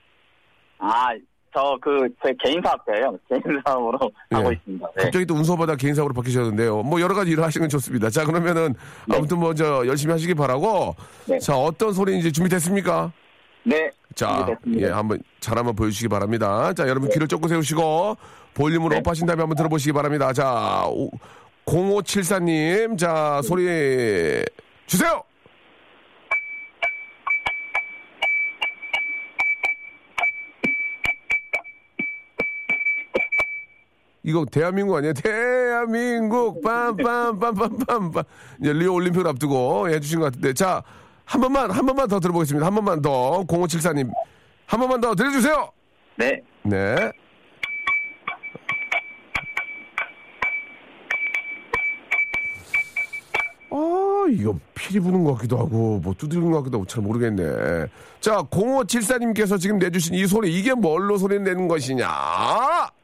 아, 0.80 1.08
저 1.52 1.76
그 1.82 2.08
제 2.22 2.32
개인 2.42 2.62
사업자예요. 2.62 3.18
개인 3.28 3.42
사업으로 3.66 3.98
예. 4.32 4.36
하고 4.36 4.52
있습니다. 4.52 4.86
네. 4.96 5.02
갑자기 5.04 5.26
또 5.26 5.34
운송업하다 5.34 5.76
개인 5.76 5.94
사업으로 5.94 6.14
바뀌셨는데요. 6.14 6.82
뭐 6.84 7.00
여러 7.00 7.14
가지 7.14 7.32
일을 7.32 7.42
하시는 7.44 7.64
건 7.64 7.68
좋습니다. 7.70 8.08
자 8.08 8.24
그러면은 8.24 8.74
네. 9.08 9.16
아무튼 9.16 9.38
뭐 9.38 9.52
저 9.54 9.84
열심히 9.86 10.12
하시기 10.12 10.34
바라고. 10.34 10.94
네. 11.26 11.38
자 11.40 11.56
어떤 11.56 11.92
소리인지 11.92 12.32
준비됐습니까? 12.32 13.12
네. 13.64 13.90
자, 14.14 14.36
준비됐습니다. 14.46 14.86
예, 14.88 14.90
한번 14.92 15.18
잘 15.40 15.58
한번 15.58 15.74
보여주시기 15.74 16.08
바랍니다. 16.08 16.72
자, 16.72 16.88
여러분 16.88 17.10
귀를 17.10 17.26
쫑긋 17.28 17.50
세우시고 17.50 18.16
볼륨으로 18.54 18.90
네. 18.94 18.98
업하신 18.98 19.26
다음에 19.26 19.42
한번 19.42 19.56
들어보시기 19.56 19.92
바랍니다. 19.92 20.32
자, 20.32 20.84
오- 20.86 21.10
0574님, 21.66 22.96
자 22.98 23.40
소리 23.42 23.64
주세요. 24.86 25.22
이거 34.22 34.44
대한민국 34.50 34.96
아니에요? 34.96 35.12
대한민국 35.14 36.62
빰빰빰빰빰빰 36.62 38.24
이제 38.60 38.72
리오 38.72 38.94
올림픽을 38.94 39.26
앞두고 39.26 39.88
해주신 39.88 40.20
것 40.20 40.26
같은데 40.26 40.52
자 40.52 40.82
한 41.30 41.40
번만 41.40 41.70
한 41.70 41.86
번만 41.86 42.08
더 42.08 42.18
들어보겠습니다. 42.18 42.66
한 42.66 42.74
번만 42.74 43.00
더 43.00 43.44
0574님 43.44 44.10
한 44.66 44.80
번만 44.80 45.00
더 45.00 45.14
들려주세요. 45.14 45.70
네. 46.16 46.42
네. 46.64 47.12
아, 53.72 54.26
이거 54.28 54.58
피리 54.74 54.98
부는 54.98 55.22
것 55.22 55.34
같기도 55.34 55.56
하고, 55.56 56.00
뭐 56.02 56.12
두드리는 56.18 56.50
것 56.50 56.58
같기도 56.58 56.78
하고, 56.78 56.86
잘 56.86 57.04
모르겠네. 57.04 57.86
자, 58.20 58.42
0574님께서 58.42 59.60
지금 59.60 59.78
내주신 59.78 60.14
이 60.14 60.26
소리, 60.26 60.52
이게 60.52 60.74
뭘로 60.74 61.16
소리 61.16 61.38
내는 61.38 61.68
것이냐? 61.68 62.08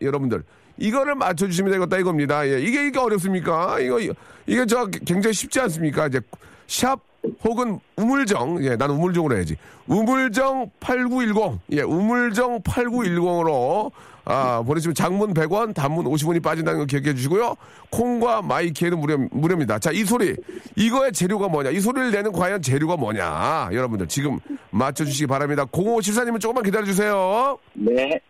여러분들, 0.01 0.43
이거를 0.79 1.15
맞춰주시면 1.15 1.73
되겠다 1.73 1.99
이겁니다. 1.99 2.47
예, 2.47 2.61
이게, 2.61 2.87
이게 2.87 2.99
어렵습니까? 2.99 3.81
이거, 3.81 4.01
이게 4.01 4.67
저 4.67 4.87
굉장히 4.87 5.35
쉽지 5.35 5.61
않습니까? 5.61 6.07
이제, 6.07 6.21
샵 6.67 7.01
혹은 7.45 7.81
우물정, 7.97 8.65
예, 8.65 8.77
나는 8.77 8.95
우물정으로 8.97 9.37
해야지. 9.37 9.57
우물정 9.87 10.71
8910, 10.81 11.61
예, 11.73 11.83
우물정 11.83 12.63
8910으로, 12.63 13.91
아, 14.29 14.61
보내시면 14.67 14.95
장문 14.95 15.35
100원, 15.35 15.73
단문 15.73 16.05
50원이 16.07 16.43
빠진다는 16.43 16.81
거 16.81 16.85
기억해 16.85 17.15
주시고요. 17.15 17.55
콩과 17.91 18.43
마이키에는 18.43 18.99
무료, 18.99 19.19
무료입니다. 19.31 19.79
자, 19.79 19.93
이 19.93 20.05
소리. 20.05 20.35
이거의 20.75 21.13
재료가 21.13 21.47
뭐냐? 21.49 21.71
이 21.71 21.79
소리를 21.79 22.11
내는 22.11 22.33
과연 22.33 22.61
재료가 22.61 22.97
뭐냐? 22.97 23.69
여러분들 23.73 24.09
지금 24.09 24.41
맞춰주시기 24.71 25.29
바랍니다. 25.29 25.65
0574님은 25.67 26.41
조금만 26.41 26.65
기다려주세요. 26.65 27.57
네. 27.75 28.21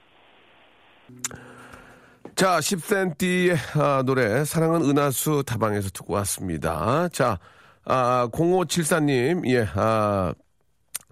자, 2.37 2.59
10cm의 2.59 3.57
아, 3.81 4.03
노래, 4.05 4.45
사랑은 4.45 4.83
은하수 4.85 5.43
다방에서 5.47 5.89
듣고 5.91 6.13
왔습니다. 6.15 7.09
자, 7.11 7.39
아, 7.87 8.29
0574님, 8.31 9.49
예, 9.49 9.67
아, 9.75 10.35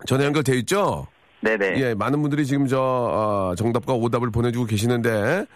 전화 0.06 0.24
연결돼 0.26 0.54
있죠? 0.58 1.06
네네. 1.40 1.80
예, 1.80 1.94
많은 1.94 2.20
분들이 2.20 2.44
지금 2.44 2.66
저, 2.66 2.78
어, 2.78 3.54
정답과 3.56 3.94
오답을 3.94 4.30
보내주고 4.30 4.66
계시는데, 4.66 5.46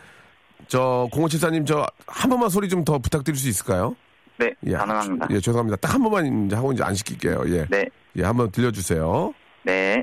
저, 0.68 1.06
0574님, 1.12 1.66
저, 1.66 1.86
한 2.06 2.30
번만 2.30 2.48
소리 2.48 2.68
좀 2.70 2.84
더 2.84 2.98
부탁드릴 2.98 3.36
수 3.38 3.46
있을까요? 3.48 3.94
네. 4.38 4.54
예, 4.66 4.72
가능합니다. 4.72 5.26
예, 5.32 5.40
죄송합니다. 5.40 5.76
딱 5.76 5.94
한 5.94 6.02
번만 6.02 6.46
이제 6.46 6.56
하고 6.56 6.72
이제 6.72 6.82
안 6.82 6.94
시킬게요. 6.94 7.42
예. 7.48 7.66
네. 7.68 7.84
예, 8.16 8.22
한번 8.22 8.50
들려주세요. 8.50 9.34
네. 9.64 10.02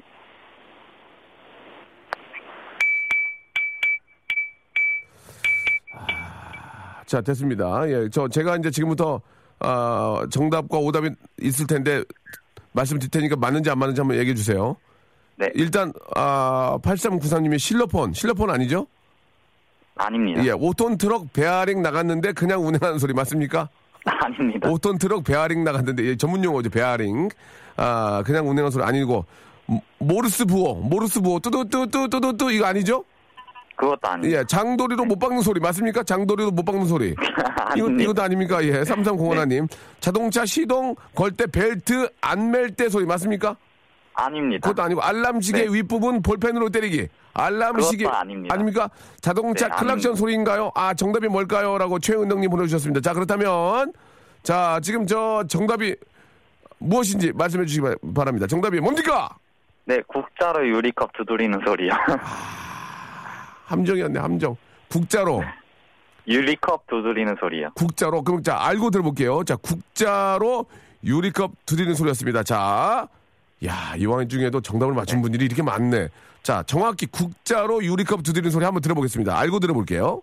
자, 7.06 7.22
됐습니다. 7.22 7.88
예, 7.90 8.10
저, 8.12 8.28
제가 8.28 8.58
이제 8.58 8.72
지금부터, 8.72 9.22
아, 9.60 10.26
정답과 10.32 10.78
오답이 10.80 11.10
있을 11.42 11.68
텐데, 11.68 12.04
말씀 12.72 12.98
드릴 13.00 13.10
테니까 13.12 13.36
맞는지 13.36 13.70
안 13.70 13.78
맞는지 13.80 14.02
한번 14.02 14.18
얘기해 14.18 14.36
주세요. 14.36 14.76
네. 15.38 15.50
일단, 15.54 15.94
아, 16.16 16.78
8393님이 16.82 17.60
실로폰, 17.60 18.14
실로폰 18.14 18.50
아니죠? 18.50 18.88
아닙니다. 19.96 20.44
예, 20.44 20.52
5톤 20.52 20.98
트럭 20.98 21.32
베어링 21.32 21.82
나갔는데 21.82 22.34
그냥 22.34 22.66
운행하는 22.66 23.00
소리 23.00 23.14
맞습니까? 23.14 23.70
아닙니다. 24.06 24.70
5톤 24.70 25.00
트럭 25.00 25.24
베어링 25.24 25.64
나갔는데, 25.64 26.04
예, 26.06 26.16
전문 26.18 26.44
용어죠, 26.44 26.70
베어링. 26.70 27.30
아, 27.78 28.24
그냥 28.26 28.46
운행하는 28.50 28.72
소리 28.72 28.84
아니고, 28.84 29.26
모- 29.68 29.82
모르스 30.00 30.46
부호, 30.46 30.76
모르스 30.76 31.22
부호, 31.22 31.40
뚜두뚜뚜뚜뚜뚜, 31.40 32.52
이거 32.52 32.66
아니죠? 32.66 33.04
그것도 33.76 34.00
아닙니다. 34.08 34.40
예, 34.40 34.44
장도리로 34.46 35.06
못 35.06 35.20
박는 35.20 35.42
소리 35.42 35.60
맞습니까? 35.60 36.04
장도리로 36.04 36.52
못 36.52 36.64
박는 36.64 36.86
소리. 36.86 37.14
이거. 37.76 37.90
이것도 37.90 38.22
아닙니까? 38.22 38.64
예, 38.64 38.84
삼삼공하나님. 38.86 39.68
자동차 40.00 40.46
시동 40.46 40.96
걸 41.14 41.32
때 41.32 41.46
벨트 41.48 42.10
안 42.22 42.52
멜 42.52 42.70
때 42.76 42.88
소리 42.90 43.06
맞습니까? 43.06 43.56
아닙니다. 44.14 44.70
그것도 44.70 44.82
아니고 44.84 45.02
알람 45.02 45.42
시계 45.42 45.66
네. 45.66 45.74
윗부분 45.74 46.22
볼펜으로 46.22 46.70
때리기. 46.70 47.10
알람 47.34 47.82
시계 47.82 48.06
그것도 48.06 48.18
아닙니다. 48.18 48.54
아닙니까? 48.56 48.90
자동차 49.20 49.68
네, 49.68 49.76
클락션 49.76 49.90
아닙니다. 50.12 50.16
소리인가요? 50.16 50.72
아, 50.74 50.94
정답이 50.94 51.28
뭘까요? 51.28 51.78
라고 51.78 52.00
최은덕님 52.00 52.50
보내주셨습니다. 52.50 53.02
자, 53.02 53.14
그렇다면 53.14 53.92
자, 54.42 54.80
지금 54.82 55.06
저 55.06 55.44
정답이 55.50 55.96
무엇인지 56.78 57.34
말씀해 57.34 57.66
주시기 57.66 57.82
바- 57.82 57.96
바랍니다. 58.16 58.48
정답이 58.48 58.80
뭡니까? 58.80 59.28
네, 59.84 60.00
국자로 60.08 60.66
유리컵 60.66 61.12
두드리는 61.18 61.60
소리요. 61.66 61.92
함정이었네, 63.66 64.20
함정. 64.20 64.56
국자로. 64.90 65.44
유리컵 66.28 66.88
두드리는 66.88 67.36
소리요. 67.40 67.70
국자로 67.76 68.24
그럼 68.24 68.42
자 68.42 68.58
알고 68.60 68.90
들어볼게요. 68.90 69.44
자 69.44 69.56
국자로 69.58 70.66
유리컵 71.04 71.52
두드리는 71.66 71.94
소리였습니다. 71.94 72.42
자, 72.44 73.08
야 73.66 73.96
이왕 73.98 74.28
중에도 74.28 74.60
정답을 74.62 74.94
맞춘 74.94 75.22
분들이 75.22 75.46
이렇게 75.46 75.62
많네. 75.62 76.10
자 76.42 76.64
정확히 76.64 77.06
국자로 77.06 77.84
유리컵 77.84 78.24
두드리는 78.24 78.50
소리 78.50 78.66
한번 78.66 78.82
들어보겠습니다. 78.82 79.38
알고 79.38 79.60
들어볼게요. 79.60 80.22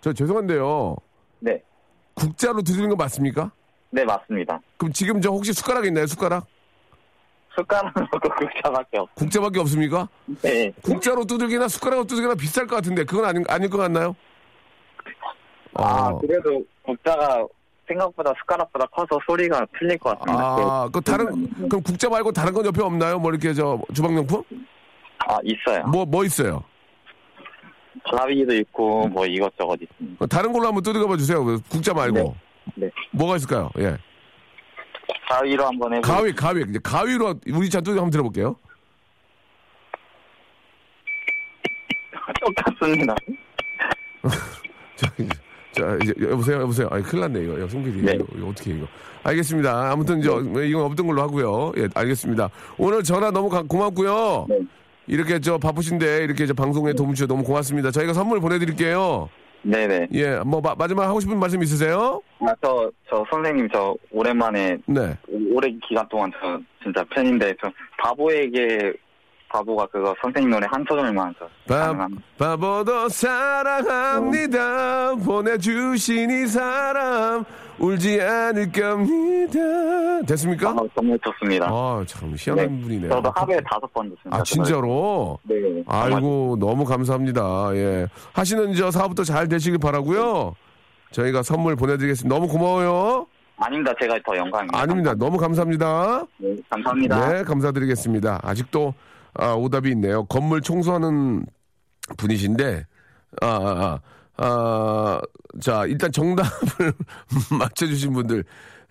저 0.00 0.12
죄송한데요. 0.12 0.96
네. 1.38 1.62
국자로 2.14 2.62
두드리는 2.62 2.90
거 2.90 2.96
맞습니까? 2.96 3.52
네, 3.94 4.04
맞습니다. 4.04 4.60
그럼 4.76 4.92
지금 4.92 5.20
저 5.20 5.30
혹시 5.30 5.52
숟가락 5.52 5.86
있나요? 5.86 6.04
숟가락? 6.08 6.44
숟가락으로 7.56 8.06
국자밖에 8.10 8.98
없. 8.98 9.14
국자밖에 9.14 9.60
없습니까? 9.60 10.08
네. 10.42 10.72
국자로 10.82 11.24
두들기나 11.24 11.68
숟가락으로 11.68 12.04
두들기나 12.04 12.34
비쌀 12.34 12.66
것 12.66 12.74
같은데 12.74 13.04
그건 13.04 13.24
아닌 13.26 13.44
아닐 13.48 13.70
것 13.70 13.78
같나요? 13.78 14.16
아 15.74 16.08
어. 16.08 16.18
그래도 16.18 16.64
국자가 16.82 17.46
생각보다 17.86 18.32
숟가락보다 18.40 18.86
커서 18.86 19.20
소리가 19.26 19.64
틀릴 19.78 19.96
것 19.98 20.18
같습니다. 20.18 20.44
아, 20.44 20.88
그 20.92 21.00
다른 21.00 21.48
그럼 21.68 21.80
국자 21.84 22.08
말고 22.08 22.32
다른 22.32 22.52
건 22.52 22.66
옆에 22.66 22.82
없나요? 22.82 23.20
뭐 23.20 23.30
이렇게 23.30 23.54
저 23.54 23.78
주방용품? 23.94 24.42
아 25.28 25.38
있어요. 25.44 25.84
뭐 25.86 26.04
뭐 26.04 26.24
있어요? 26.24 26.64
가위도 28.10 28.52
있고 28.56 29.06
뭐 29.08 29.24
이것저것 29.26 29.78
있습니다. 29.80 30.26
다른 30.26 30.52
걸로 30.52 30.66
한번 30.66 30.82
두들겨 30.82 31.06
봐 31.06 31.16
주세요. 31.16 31.44
그 31.44 31.60
국자 31.70 31.94
말고. 31.94 32.16
네. 32.18 32.34
네. 33.14 33.18
뭐가 33.18 33.36
있을까요? 33.36 33.70
예. 33.78 33.96
가위로 35.28 35.64
한번 35.66 35.94
해보. 35.94 36.02
가위, 36.02 36.32
가위. 36.34 36.64
이제 36.68 36.78
가위로 36.82 37.34
우리 37.52 37.70
차 37.70 37.80
두들겨 37.80 38.00
한번 38.00 38.10
들어볼게요. 38.10 38.56
똑같습니다. 42.40 43.14
자, 44.96 45.08
자, 45.72 45.98
이제 46.02 46.14
여보세요, 46.20 46.60
여보세요. 46.62 46.88
아, 46.90 47.00
큰일 47.00 47.20
났네 47.22 47.44
이거. 47.44 47.68
송 47.68 47.82
PD. 47.84 48.02
네. 48.02 48.12
이거, 48.14 48.26
이거 48.36 48.48
어떻게 48.48 48.72
해, 48.72 48.76
이거? 48.76 48.86
알겠습니다. 49.24 49.90
아무튼 49.92 50.20
저 50.22 50.40
이건 50.40 50.82
없던 50.84 51.06
걸로 51.06 51.22
하고요. 51.22 51.72
예, 51.78 51.88
알겠습니다. 51.94 52.50
오늘 52.76 53.02
전화 53.02 53.30
너무 53.30 53.48
가- 53.48 53.62
고맙고요. 53.62 54.46
네. 54.48 54.58
이렇게 55.06 55.38
저 55.40 55.58
바쁘신데 55.58 56.24
이렇게 56.24 56.46
저 56.46 56.54
방송에 56.54 56.92
도움 56.92 57.14
주셔서 57.14 57.28
너무 57.28 57.42
고맙습니다. 57.44 57.90
저희가 57.90 58.12
선물 58.12 58.40
보내드릴게요. 58.40 59.28
네네. 59.64 60.08
예, 60.12 60.36
뭐 60.44 60.60
마, 60.60 60.74
마지막 60.74 61.06
하고 61.08 61.20
싶은 61.20 61.38
말씀 61.38 61.62
있으세요? 61.62 62.20
아, 62.40 62.54
저, 62.62 62.90
저 63.08 63.24
선생님 63.30 63.68
저 63.72 63.96
오랜만에 64.10 64.76
네. 64.86 65.16
오랜 65.50 65.80
기간 65.88 66.06
동안 66.08 66.30
저 66.40 66.58
진짜 66.82 67.02
팬인데 67.14 67.54
저 67.62 67.70
바보에게 67.98 68.92
바보가 69.48 69.86
그거 69.86 70.14
선생님 70.20 70.50
노래 70.50 70.66
한 70.70 70.84
소절만 70.88 71.34
저 71.38 71.48
바. 71.66 72.08
바보도 72.38 73.08
사랑합니다. 73.08 75.14
보내주신 75.24 76.30
이 76.30 76.46
사람 76.46 77.44
울지 77.78 78.20
않을 78.20 78.70
겁니다. 78.72 80.22
됐습니까? 80.26 80.70
아, 80.70 80.76
정말 80.94 81.18
좋습니다. 81.24 81.66
아, 81.68 82.04
참 82.06 82.34
희한한 82.36 82.66
네. 82.76 82.82
분이네요. 82.82 83.10
저도 83.10 83.32
하루에 83.34 83.58
다섯 83.68 83.92
번 83.92 84.08
듣습니다. 84.10 84.38
아, 84.38 84.42
진짜로? 84.42 85.38
네. 85.42 85.56
아이고, 85.86 86.56
너무 86.60 86.84
감사합니다. 86.84 87.70
예. 87.74 88.06
하시는 88.32 88.74
저 88.74 88.90
사업도 88.90 89.24
잘 89.24 89.48
되시길 89.48 89.78
바라고요 89.78 90.54
저희가 91.10 91.42
선물 91.42 91.76
보내드리겠습니다. 91.76 92.34
너무 92.34 92.48
고마워요. 92.48 93.26
아닙니다. 93.56 93.92
제가 94.00 94.18
더 94.26 94.36
영광입니다. 94.36 94.80
아닙니다. 94.80 95.14
너무 95.14 95.36
감사합니다. 95.38 96.24
네, 96.38 96.56
감사합니다. 96.70 97.28
네, 97.32 97.42
감사드리겠습니다. 97.44 98.40
아직도 98.42 98.94
아, 99.34 99.52
오답이 99.52 99.90
있네요. 99.90 100.24
건물 100.24 100.60
청소하는 100.60 101.44
분이신데, 102.16 102.86
아, 103.42 103.46
아, 103.46 103.50
아, 103.50 104.00
아, 104.36 105.20
자, 105.60 105.84
일단 105.86 106.10
정답을 106.12 106.92
맞춰주신 107.58 108.12
분들, 108.12 108.44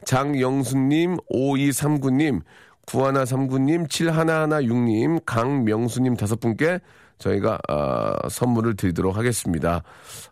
장영수님, 0.06 1.18
5239님, 1.32 2.42
9139님, 2.86 3.88
7116님, 3.90 5.22
강명수님 5.26 6.16
다섯 6.16 6.40
분께 6.40 6.80
저희가, 7.20 7.58
아, 7.68 8.14
선물을 8.30 8.76
드리도록 8.76 9.16
하겠습니다. 9.18 9.84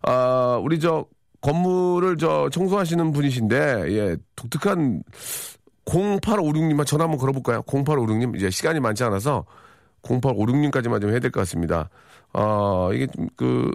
아, 0.01 0.59
우리 0.61 0.79
저, 0.79 1.05
건물을 1.41 2.17
저 2.17 2.49
청소하시는 2.51 3.11
분이신데, 3.11 3.85
예, 3.93 4.17
독특한 4.35 5.01
0856님만 5.85 6.85
전화 6.85 7.05
한번 7.05 7.17
걸어볼까요? 7.19 7.63
0856님. 7.63 8.35
이제 8.35 8.49
시간이 8.49 8.79
많지 8.79 9.03
않아서 9.03 9.45
0856님까지만 10.03 11.01
좀 11.01 11.09
해야 11.11 11.19
될 11.19 11.31
것 11.31 11.41
같습니다. 11.41 11.89
아, 12.33 12.89
이게 12.93 13.07
좀 13.07 13.27
그, 13.35 13.71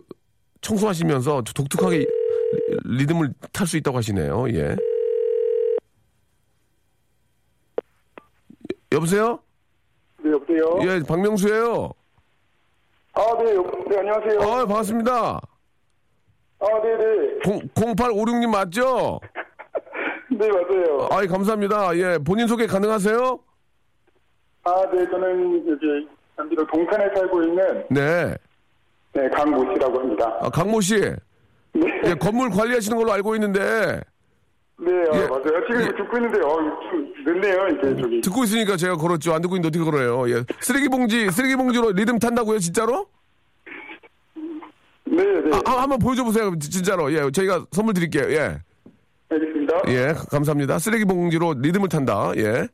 청소하시면서 0.70 1.42
독특하게 1.54 1.98
리- 1.98 2.06
리듬을 2.98 3.32
탈 3.52 3.66
수 3.66 3.76
있다고 3.76 3.96
하시네요. 3.98 4.48
예. 4.50 4.76
여보세요? 8.92 9.38
네, 10.22 10.30
여보세요? 10.32 10.78
예, 10.82 11.00
박명수예요 11.06 11.90
아, 13.14 13.20
네, 13.42 13.54
여, 13.54 13.62
네, 13.88 13.98
안녕하세요. 13.98 14.40
아, 14.40 14.66
반갑습니다. 14.66 15.40
아, 16.58 16.66
네 16.82 16.96
네. 16.96 17.38
0856님 17.74 18.48
맞죠? 18.50 19.20
네, 20.30 20.48
맞아요. 20.48 21.08
아이, 21.10 21.26
감사합니다. 21.26 21.96
예, 21.96 22.18
본인 22.18 22.46
소개 22.46 22.66
가능하세요? 22.66 23.38
아, 24.64 24.90
네, 24.92 25.06
저는 25.10 25.68
여기 25.70 26.08
남비로 26.36 26.66
동탄에 26.66 27.08
살고 27.14 27.42
있는 27.44 27.84
네. 27.90 28.34
네, 29.16 29.28
강모 29.30 29.72
씨라고 29.72 29.98
합니다. 30.00 30.36
아, 30.42 30.50
강모 30.50 30.80
씨. 30.82 31.00
네, 31.00 31.86
예, 32.04 32.14
건물 32.14 32.50
관리하시는 32.50 32.96
걸로 32.98 33.12
알고 33.12 33.34
있는데, 33.36 33.60
네, 34.78 34.92
아, 35.10 35.16
예. 35.16 35.26
맞아요. 35.26 35.66
지금 35.66 35.80
예. 35.82 35.86
듣고 35.86 36.16
있는데, 36.18 36.38
어, 36.42 36.56
좀 36.90 37.12
늦네요, 37.24 37.68
이제 37.68 38.02
저기. 38.02 38.20
듣고 38.20 38.44
있으니까 38.44 38.76
제가 38.76 38.96
걸었죠. 38.96 39.32
안 39.32 39.40
듣고 39.40 39.56
있는데 39.56 39.68
어떻게 39.68 39.90
걸어요? 39.90 40.28
예. 40.30 40.44
쓰레기 40.60 40.88
봉지, 40.88 41.30
쓰레기 41.30 41.56
봉지로 41.56 41.92
리듬 41.92 42.18
탄다고요, 42.18 42.58
진짜로? 42.58 43.06
네, 45.06 45.24
네, 45.24 45.50
아, 45.54 45.60
아, 45.70 45.82
한번 45.82 45.98
보여줘 45.98 46.24
보세요, 46.24 46.52
지- 46.58 46.70
진짜로. 46.70 47.10
예, 47.12 47.30
저희가 47.30 47.64
선물 47.72 47.94
드릴게요. 47.94 48.30
예. 48.32 48.58
알겠습니다. 49.30 49.80
예, 49.88 50.12
감사합니다. 50.30 50.78
쓰레기 50.78 51.04
봉지로 51.06 51.54
리듬을 51.60 51.88
탄다. 51.88 52.32
예. 52.36 52.68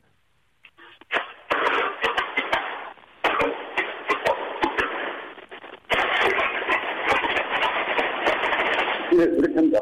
예, 9.13 9.23
이렇게 9.25 9.55
합니다. 9.55 9.79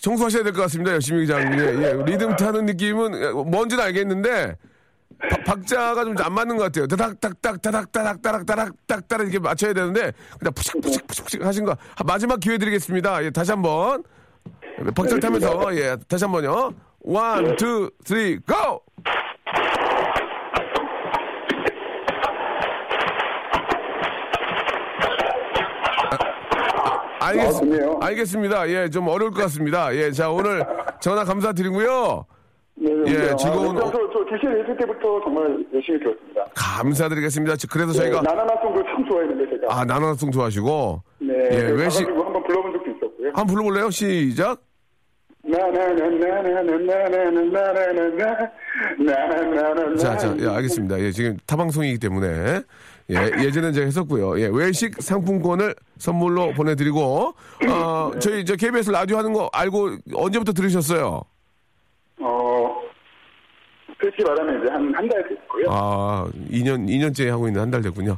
청소하셔야 0.00 0.42
될 0.42 0.52
것 0.52 0.62
같습니다. 0.62 0.92
열심히 0.92 1.26
그냥. 1.26 1.58
예, 1.58 1.82
예. 1.98 2.02
리듬 2.04 2.34
타는 2.36 2.66
느낌은 2.66 3.14
예, 3.22 3.30
뭔지는 3.32 3.84
알겠는데 3.84 4.56
바- 5.18 5.36
박자가 5.44 6.04
좀 6.04 6.14
안 6.20 6.32
맞는 6.32 6.56
것 6.56 6.64
같아요. 6.64 6.86
따닥 9.02 9.22
이렇게 9.22 9.38
맞춰야 9.38 9.72
되는데 9.74 10.12
그냥 10.38 10.52
푸식 10.54 10.80
푸식 10.80 11.06
푸식 11.06 11.24
푸식 11.24 11.44
하신 11.44 11.64
거 11.64 11.72
아, 11.72 12.04
마지막 12.04 12.40
기회 12.40 12.56
드리겠습니다. 12.58 13.22
예, 13.24 13.30
다시 13.30 13.50
한번 13.50 14.02
박자를 14.94 15.20
타면서 15.20 15.76
예, 15.76 15.96
다시 16.08 16.24
한번요. 16.24 16.70
one, 17.02 17.56
two, 17.56 17.90
three, 18.04 18.38
go! 18.40 18.82
알겠, 27.30 27.54
아, 28.00 28.06
알겠습니다. 28.06 28.68
예, 28.70 28.88
좀 28.88 29.08
어려울 29.08 29.30
것 29.30 29.42
같습니다. 29.42 29.94
예, 29.94 30.10
자, 30.10 30.30
오늘 30.30 30.64
전화 31.00 31.24
감사드리고요. 31.24 32.26
네, 32.74 32.90
네 32.92 33.12
예, 33.12 33.18
네. 33.18 33.30
아, 33.30 33.36
즐거운. 33.36 33.76
아, 33.76 33.80
저, 33.80 33.90
저, 33.90 34.24
주시는 34.24 34.62
했을 34.62 34.76
때부터 34.76 35.20
정말 35.22 35.64
열심히 35.72 35.98
들었습니다. 35.98 36.44
감사드리겠습니다. 36.54 37.54
그래서 37.70 37.92
네, 37.92 37.98
저희가. 37.98 38.22
네, 38.22 38.28
나나나송도 38.28 38.82
참 38.84 39.04
좋아했는데, 39.08 39.60
제가. 39.60 39.80
아, 39.80 39.84
나나나송 39.84 40.30
좋아하시고. 40.30 41.02
네. 41.20 41.34
예, 41.52 41.56
외식. 41.72 42.06
한번 42.08 42.42
불러본 42.42 42.72
적도 42.72 42.90
있었고요. 42.90 43.28
한번 43.28 43.46
불러볼래요? 43.46 43.90
시작. 43.90 44.60
자, 49.98 50.16
자, 50.16 50.36
예, 50.38 50.46
알겠습니다. 50.46 51.00
예, 51.00 51.10
지금 51.10 51.36
타방송이기 51.46 51.98
때문에. 51.98 52.62
예, 53.10 53.44
예전에 53.44 53.72
제가 53.72 53.86
했었고요. 53.86 54.40
예, 54.40 54.48
외식 54.52 54.94
상품권을 55.02 55.74
선물로 55.98 56.52
보내드리고, 56.52 57.34
어, 57.68 58.10
저희 58.20 58.44
저 58.44 58.56
KBS 58.56 58.90
라디오 58.90 59.18
하는 59.18 59.32
거 59.32 59.50
알고 59.52 59.96
언제부터 60.14 60.52
들으셨어요? 60.52 61.22
어, 62.20 62.80
솔직히 64.00 64.22
말하면 64.24 64.60
이제 64.62 64.70
한, 64.70 64.94
한 64.94 65.08
달 65.08 65.28
됐고요. 65.28 65.66
아, 65.68 66.26
2년, 66.50 66.86
2년째 66.88 67.26
하고 67.28 67.48
있는 67.48 67.60
한 67.60 67.70
달 67.70 67.82
됐군요. 67.82 68.16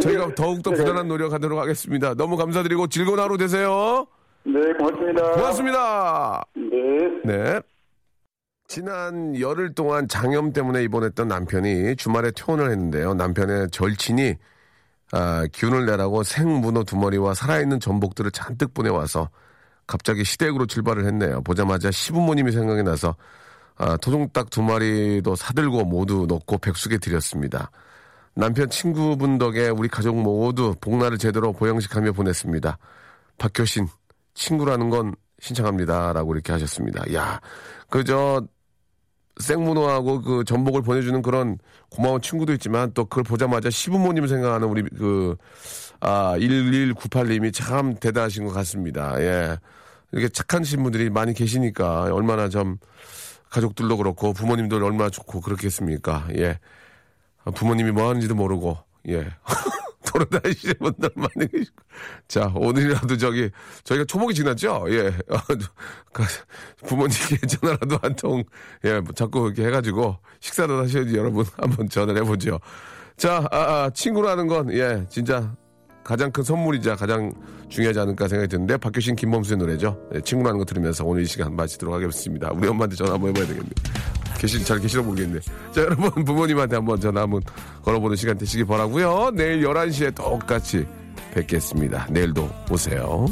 저, 0.00 0.10
희가 0.10 0.34
더욱더 0.34 0.70
네. 0.70 0.76
부단한 0.78 1.08
노력하도록 1.08 1.58
하겠습니다. 1.58 2.14
너무 2.14 2.36
감사드리고 2.36 2.88
즐거운 2.88 3.18
하루 3.20 3.38
되세요. 3.38 4.06
네, 4.42 4.60
고맙습니다. 4.78 5.30
고맙습니다. 5.32 6.44
네. 6.54 7.08
네. 7.24 7.60
지난 8.66 9.38
열흘 9.38 9.74
동안 9.74 10.08
장염 10.08 10.52
때문에 10.52 10.82
입원했던 10.84 11.28
남편이 11.28 11.96
주말에 11.96 12.30
퇴원을 12.30 12.70
했는데요. 12.70 13.14
남편의 13.14 13.70
절친이 13.70 14.34
아, 15.12 15.46
기운을 15.52 15.86
내라고 15.86 16.22
생문어 16.22 16.84
두 16.84 16.96
마리와 16.96 17.34
살아있는 17.34 17.78
전복들을 17.78 18.30
잔뜩 18.32 18.74
보내와서 18.74 19.30
갑자기 19.86 20.24
시댁으로 20.24 20.66
출발을 20.66 21.06
했네요. 21.06 21.42
보자마자 21.42 21.90
시부모님이 21.90 22.52
생각이 22.52 22.82
나서 22.82 23.14
아, 23.76 23.96
토종닭 23.98 24.50
두 24.50 24.62
마리도 24.62 25.36
사들고 25.36 25.84
모두 25.84 26.26
넣고 26.28 26.58
백숙에 26.58 26.98
드렸습니다. 26.98 27.70
남편 28.34 28.68
친구분 28.70 29.38
덕에 29.38 29.68
우리 29.68 29.88
가족 29.88 30.16
모두 30.20 30.74
복날을 30.80 31.18
제대로 31.18 31.52
보양식하며 31.52 32.12
보냈습니다. 32.12 32.78
박효신 33.38 33.86
친구라는 34.34 34.90
건 34.90 35.14
신청합니다. 35.38 36.12
라고 36.12 36.34
이렇게 36.34 36.52
하셨습니다. 36.52 37.04
야, 37.14 37.40
그저 37.88 38.44
생문어하고 39.40 40.22
그 40.22 40.44
전복을 40.44 40.82
보내주는 40.82 41.20
그런 41.22 41.58
고마운 41.90 42.20
친구도 42.20 42.52
있지만 42.54 42.92
또 42.94 43.04
그걸 43.04 43.24
보자마자 43.24 43.70
시부모님 43.70 44.26
생각하는 44.26 44.68
우리 44.68 44.82
그, 44.82 45.36
아, 46.00 46.34
1198님이 46.38 47.52
참 47.52 47.94
대단하신 47.94 48.46
것 48.46 48.52
같습니다. 48.52 49.20
예. 49.20 49.58
이렇게 50.12 50.28
착하신 50.28 50.82
분들이 50.82 51.10
많이 51.10 51.34
계시니까 51.34 52.14
얼마나 52.14 52.48
좀 52.48 52.78
가족들도 53.50 53.96
그렇고 53.96 54.32
부모님도 54.32 54.76
얼마나 54.76 55.10
좋고 55.10 55.40
그렇겠습니까. 55.40 56.28
예. 56.36 56.58
아, 57.44 57.50
부모님이 57.50 57.90
뭐 57.90 58.08
하는지도 58.08 58.34
모르고, 58.34 58.78
예. 59.08 59.26
돌아다니시는 60.14 60.74
분들 60.78 61.10
많이 61.16 61.50
계시고. 61.50 61.82
자, 62.28 62.52
오늘이라도 62.54 63.16
저기, 63.16 63.50
저희가 63.82 64.04
초복이 64.04 64.34
지났죠? 64.34 64.86
예. 64.90 65.08
아, 65.28 65.42
그 66.12 66.24
부모님께 66.86 67.46
전화라도 67.46 67.98
한 68.00 68.14
통, 68.14 68.44
예, 68.84 69.00
뭐 69.00 69.12
자꾸 69.12 69.46
이렇게 69.46 69.66
해가지고 69.66 70.18
식사를 70.40 70.76
하셔야지 70.76 71.16
여러분 71.16 71.44
한번 71.56 71.88
전화를 71.88 72.22
해보죠. 72.22 72.60
자, 73.16 73.46
아, 73.50 73.58
아, 73.58 73.90
친구라는 73.90 74.46
건, 74.46 74.72
예, 74.72 75.04
진짜 75.08 75.54
가장 76.04 76.30
큰 76.30 76.44
선물이자 76.44 76.96
가장 76.96 77.32
중요하지 77.70 77.98
않을까 77.98 78.28
생각이 78.28 78.48
드는데 78.48 78.76
박효신 78.76 79.16
김범수의 79.16 79.56
노래죠. 79.56 79.98
예, 80.14 80.20
친구라는 80.20 80.58
거 80.58 80.64
들으면서 80.64 81.04
오늘 81.04 81.22
이 81.22 81.26
시간 81.26 81.56
마치도록 81.56 81.94
하겠습니다. 81.94 82.52
우리 82.52 82.68
엄마한테 82.68 82.94
전화 82.94 83.14
한번 83.14 83.30
해봐야 83.30 83.46
되겠네. 83.46 83.70
계시, 84.38 84.62
잘 84.62 84.78
계시나 84.78 85.02
모르겠네. 85.02 85.40
자, 85.72 85.80
여러분 85.80 86.24
부모님한테 86.24 86.76
한번 86.76 87.00
전화 87.00 87.22
한번 87.22 87.40
걸어보는 87.82 88.16
시간 88.16 88.36
되시기 88.36 88.64
바라고요 88.64 89.30
내일 89.32 89.62
11시에 89.66 90.14
똑같이 90.14 90.86
뵙겠습니다. 91.32 92.06
내일도 92.10 92.50
오세요. 92.70 93.26